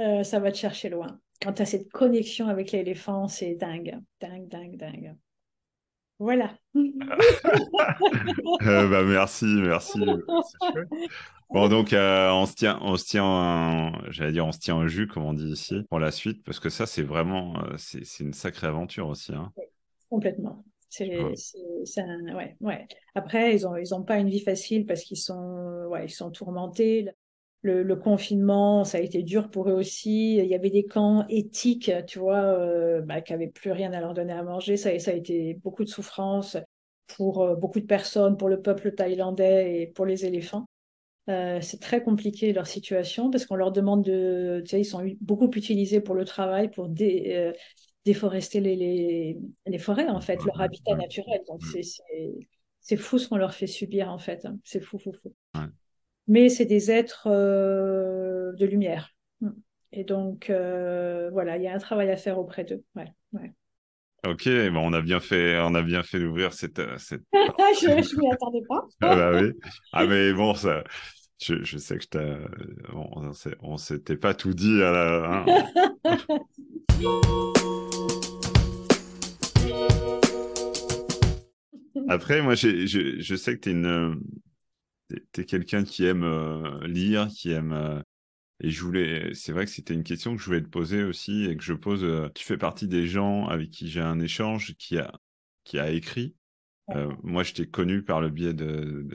[0.00, 1.20] euh, ça va te chercher loin.
[1.42, 5.14] Quand tu as cette connexion avec l'éléphant, c'est dingue, dingue, dingue, dingue.
[6.18, 6.56] Voilà.
[8.62, 10.00] Euh, bah, merci, merci.
[11.50, 14.86] Bon, donc, euh, on se tient, on se tient, j'allais dire, on se tient au
[14.86, 18.32] jus, comme on dit ici, pour la suite, parce que ça, c'est vraiment, c'est une
[18.32, 19.34] sacrée aventure aussi.
[19.34, 19.52] Hein.
[20.14, 20.64] Complètement.
[20.88, 22.86] C'est, ouais, ouais.
[23.16, 26.30] Après, ils ont, ils ont pas une vie facile parce qu'ils sont, ouais, ils sont
[26.30, 27.10] tourmentés
[27.64, 30.36] le, confinement, ça a été dur pour eux aussi.
[30.36, 34.00] Il y avait des camps éthiques, tu vois, euh, bah, qui n'avaient plus rien à
[34.00, 34.76] leur donner à manger.
[34.76, 36.58] Ça, ça a été beaucoup de souffrance
[37.06, 40.66] pour euh, beaucoup de personnes, pour le peuple thaïlandais et pour les éléphants.
[41.30, 45.02] Euh, c'est très compliqué leur situation parce qu'on leur demande de, tu sais, ils sont
[45.22, 46.90] beaucoup utilisés pour le travail, pour
[48.04, 51.40] déforester les, les, forêts en fait, leur habitat naturel.
[51.46, 51.60] Donc
[52.80, 54.46] c'est fou ce qu'on leur fait subir en fait.
[54.64, 55.32] C'est fou, fou, fou
[56.26, 59.10] mais c'est des êtres euh, de lumière.
[59.92, 62.82] Et donc, euh, voilà, il y a un travail à faire auprès d'eux.
[62.96, 63.52] Ouais, ouais.
[64.26, 66.78] Ok, bon, on a bien fait, on a bien fait d'ouvrir cette.
[66.78, 67.22] Euh, cette...
[67.32, 68.86] je ne m'y attendais pas.
[69.02, 69.52] ah, bah oui.
[69.92, 70.82] ah mais bon, ça,
[71.40, 75.44] je, je sais que je bon, on s'était pas tout dit à la.
[75.46, 76.24] Hein.
[82.08, 84.20] Après, moi, je, je sais que tu es une,
[85.10, 87.72] es, quelqu'un qui aime euh, lire, qui aime.
[87.72, 88.00] Euh,
[88.60, 91.44] et je voulais, c'est vrai que c'était une question que je voulais te poser aussi
[91.44, 92.04] et que je pose.
[92.04, 95.12] Euh, tu fais partie des gens avec qui j'ai un échange qui a,
[95.64, 96.34] qui a écrit.
[97.22, 99.08] moi, je t'ai connu par le biais de,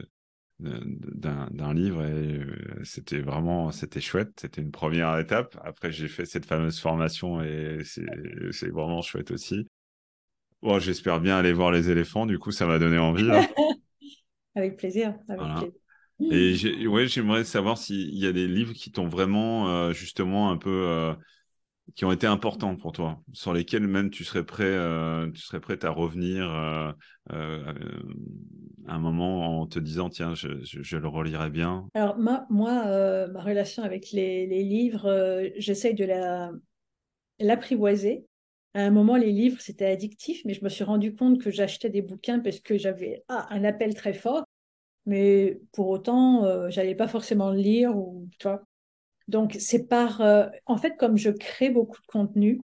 [0.59, 2.41] d'un livre et
[2.83, 7.79] c'était vraiment c'était chouette c'était une première étape après j'ai fait cette fameuse formation et
[7.85, 9.69] c'est vraiment chouette aussi
[10.61, 13.29] bon j'espère bien aller voir les éléphants du coup ça m'a donné envie
[14.55, 15.71] avec plaisir, avec plaisir.
[16.31, 21.15] Et ouais, j'aimerais savoir s'il y a des livres qui t'ont vraiment justement un peu
[21.95, 25.85] qui ont été importants pour toi, sur lesquels même tu serais prêt, euh, tu serais
[25.85, 26.91] à revenir euh,
[27.31, 27.73] euh,
[28.87, 31.87] à un moment en te disant tiens, je, je, le relirai bien.
[31.93, 36.51] Alors moi, moi ma relation avec les, les livres, j'essaye de la
[37.39, 38.25] l'apprivoiser.
[38.73, 41.89] À un moment, les livres c'était addictif, mais je me suis rendu compte que j'achetais
[41.89, 44.45] des bouquins parce que j'avais ah, un appel très fort,
[45.05, 48.47] mais pour autant, j'allais pas forcément le lire ou tu.
[49.29, 50.21] Donc, c'est par.
[50.21, 52.61] Euh, en fait, comme je crée beaucoup de contenu,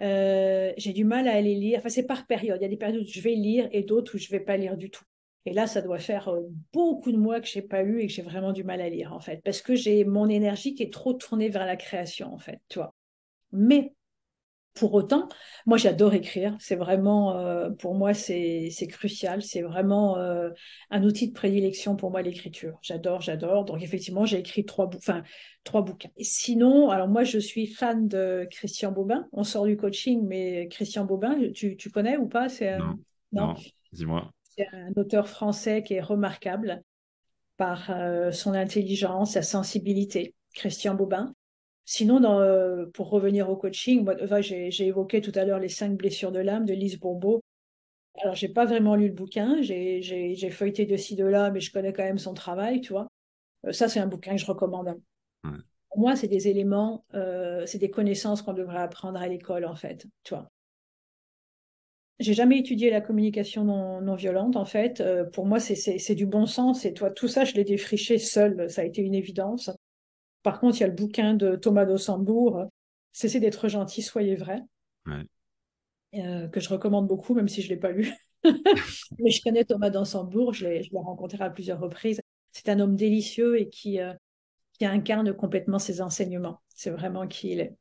[0.00, 1.78] euh, j'ai du mal à aller lire.
[1.78, 2.58] Enfin, c'est par période.
[2.60, 4.56] Il y a des périodes où je vais lire et d'autres où je vais pas
[4.56, 5.04] lire du tout.
[5.46, 6.40] Et là, ça doit faire euh,
[6.72, 8.88] beaucoup de mois que je n'ai pas lu et que j'ai vraiment du mal à
[8.88, 12.34] lire, en fait, parce que j'ai mon énergie qui est trop tournée vers la création,
[12.34, 12.80] en fait, tu.
[13.52, 13.92] Mais
[14.74, 15.28] pour autant,
[15.66, 20.50] moi j'adore écrire, c'est vraiment, euh, pour moi c'est crucial, c'est vraiment euh,
[20.90, 22.78] un outil de prédilection pour moi l'écriture.
[22.82, 23.64] J'adore, j'adore.
[23.64, 25.22] Donc effectivement, j'ai écrit trois, enfin,
[25.64, 26.10] trois bouquins.
[26.20, 29.26] sinon, alors moi je suis fan de Christian Bobin.
[29.32, 32.46] On sort du coaching, mais Christian Bobin, tu, tu connais ou pas?
[33.32, 33.54] Non,
[33.92, 34.30] dis-moi.
[34.42, 36.82] C'est un auteur français qui est remarquable
[37.56, 40.34] par euh, son intelligence, sa sensibilité.
[40.54, 41.34] Christian Bobin.
[41.92, 46.38] Sinon, euh, pour revenir au coaching, j'ai évoqué tout à l'heure les cinq blessures de
[46.38, 47.42] l'âme de Lise Bourbeau.
[48.22, 51.72] Alors, j'ai pas vraiment lu le bouquin, j'ai feuilleté de ci, de là, mais je
[51.72, 53.08] connais quand même son travail, tu vois.
[53.66, 55.00] Euh, ça, c'est un bouquin que je recommande.
[55.42, 59.74] Pour moi, c'est des éléments, euh, c'est des connaissances qu'on devrait apprendre à l'école, en
[59.74, 60.48] fait, tu vois.
[62.20, 63.64] J'ai jamais étudié la communication
[64.00, 65.02] non, violente, en fait.
[65.32, 66.84] pour moi, c'est du bon sens.
[66.84, 68.70] Et toi, tout ça, je l'ai défriché seul.
[68.70, 69.72] Ça a été une évidence.
[70.42, 72.68] Par contre, il y a le bouquin de Thomas Dossembourg,
[73.12, 74.62] Cessez d'être gentil, soyez vrai,
[76.14, 78.12] euh, que je recommande beaucoup, même si je ne l'ai pas lu.
[79.18, 82.20] Mais je connais Thomas Dossembourg, je l'ai rencontré à plusieurs reprises.
[82.52, 84.14] C'est un homme délicieux et qui, euh,
[84.78, 86.60] qui incarne complètement ses enseignements.
[86.74, 87.74] C'est vraiment qui il est.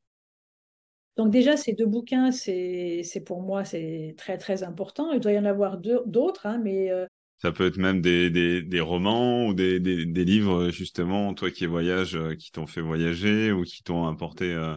[1.16, 5.12] Donc déjà, ces deux bouquins, c'est pour moi, c'est très, très important.
[5.12, 7.05] Il doit y en avoir d'autres, hein, mais euh,
[7.40, 11.50] ça peut être même des, des, des romans ou des, des, des, livres, justement, toi
[11.50, 14.54] qui voyages, euh, qui t'ont fait voyager ou qui t'ont apporté.
[14.54, 14.76] Euh...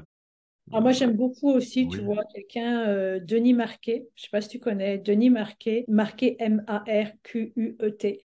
[0.71, 4.41] Ah, moi, j'aime beaucoup aussi, tu vois, quelqu'un, euh, Denis Marquet, je ne sais pas
[4.41, 8.25] si tu connais, Denis Marquet, Marquet M-A-R-Q-U-E-T,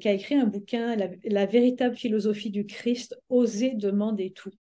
[0.00, 4.52] qui a écrit un bouquin, la, la, véritable philosophie du Christ, Oser demander tout.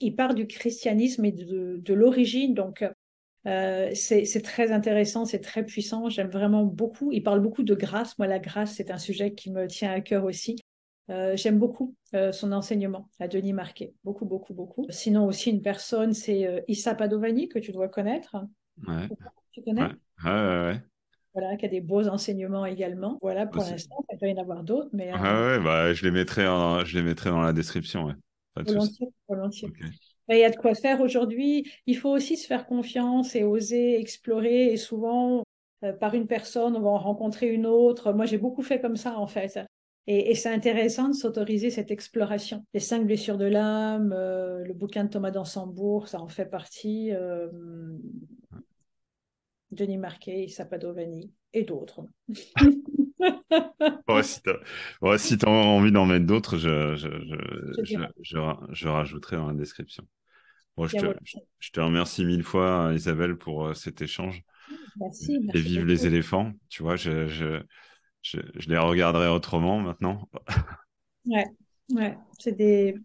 [0.00, 2.84] Il part du christianisme et de, de l'origine, donc
[3.46, 6.08] euh, c'est très intéressant, c'est très puissant.
[6.08, 7.10] J'aime vraiment beaucoup.
[7.12, 8.18] Il parle beaucoup de grâce.
[8.18, 10.56] Moi, la grâce, c'est un sujet qui me tient à cœur aussi.
[11.10, 13.94] Euh, J'aime beaucoup euh, son enseignement à Denis Marquet.
[14.04, 14.86] Beaucoup, beaucoup, beaucoup.
[14.90, 18.36] Sinon, aussi, une personne, c'est Issa Padovani, que tu dois connaître.
[18.86, 19.08] Ouais.
[19.50, 19.82] Tu connais?
[19.82, 19.90] Ouais.
[20.24, 20.80] ouais, ouais,
[21.34, 23.18] Voilà, qui a des beaux enseignements également.
[23.20, 24.90] Voilà, pour l'instant, il doit y en avoir d'autres.
[24.92, 28.04] Mais, ah ouais, bah, je, les mettrai je les mettrai dans la description.
[28.04, 28.14] Ouais.
[28.64, 29.68] volontiers, volontiers.
[30.28, 31.70] Il y a de quoi faire aujourd'hui.
[31.86, 34.72] Il faut aussi se faire confiance et oser explorer.
[34.72, 35.42] Et souvent,
[35.84, 38.12] euh, par une personne, on va en rencontrer une autre.
[38.12, 39.58] Moi, j'ai beaucoup fait comme ça, en fait.
[40.06, 42.64] Et, c'est intéressant de s'autoriser cette exploration.
[42.74, 47.12] Les cinq blessures de l'âme, euh, le bouquin de Thomas d'Ansembourg, ça en fait partie.
[47.12, 47.48] Euh,
[49.70, 52.00] Denis Marquet, Sapadovani et d'autres.
[54.22, 60.04] si tu as envie d'en mettre d'autres, je, je, rajouterai dans la description.
[60.78, 61.14] je, te,
[61.60, 64.42] je, te, remercie mille fois, Isabelle, pour euh, cet échange.
[64.98, 65.38] Merci.
[65.54, 66.52] et vive les éléphants.
[66.68, 67.62] Tu vois, je, je,
[68.68, 70.28] les regarderai autrement maintenant.
[71.26, 71.46] ouais,
[71.90, 72.16] ouais.
[72.38, 72.96] c'est des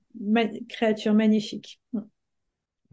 [0.69, 1.79] créatures magnifiques.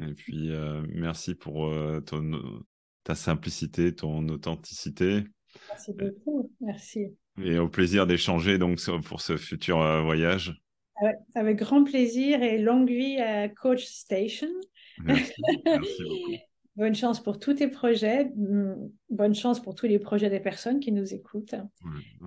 [0.03, 2.65] Et puis, euh, merci pour euh, ton,
[3.05, 5.25] ta simplicité, ton authenticité.
[5.69, 6.51] Merci beaucoup.
[6.61, 7.07] Merci.
[7.43, 10.61] Et au plaisir d'échanger donc pour ce futur euh, voyage.
[11.35, 14.49] Avec grand plaisir et longue vie à Coach Station.
[14.99, 15.33] Merci.
[15.65, 16.37] Beaucoup.
[16.77, 18.25] Bonne chance pour tous tes projets.
[18.37, 21.55] Mm, bonne chance pour tous les projets des personnes qui nous écoutent.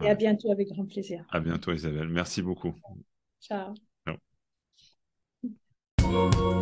[0.01, 1.25] Et à bientôt avec grand plaisir.
[1.31, 2.07] À bientôt, Isabelle.
[2.07, 2.73] Merci beaucoup.
[3.41, 3.73] Ciao.
[5.99, 6.56] Ciao.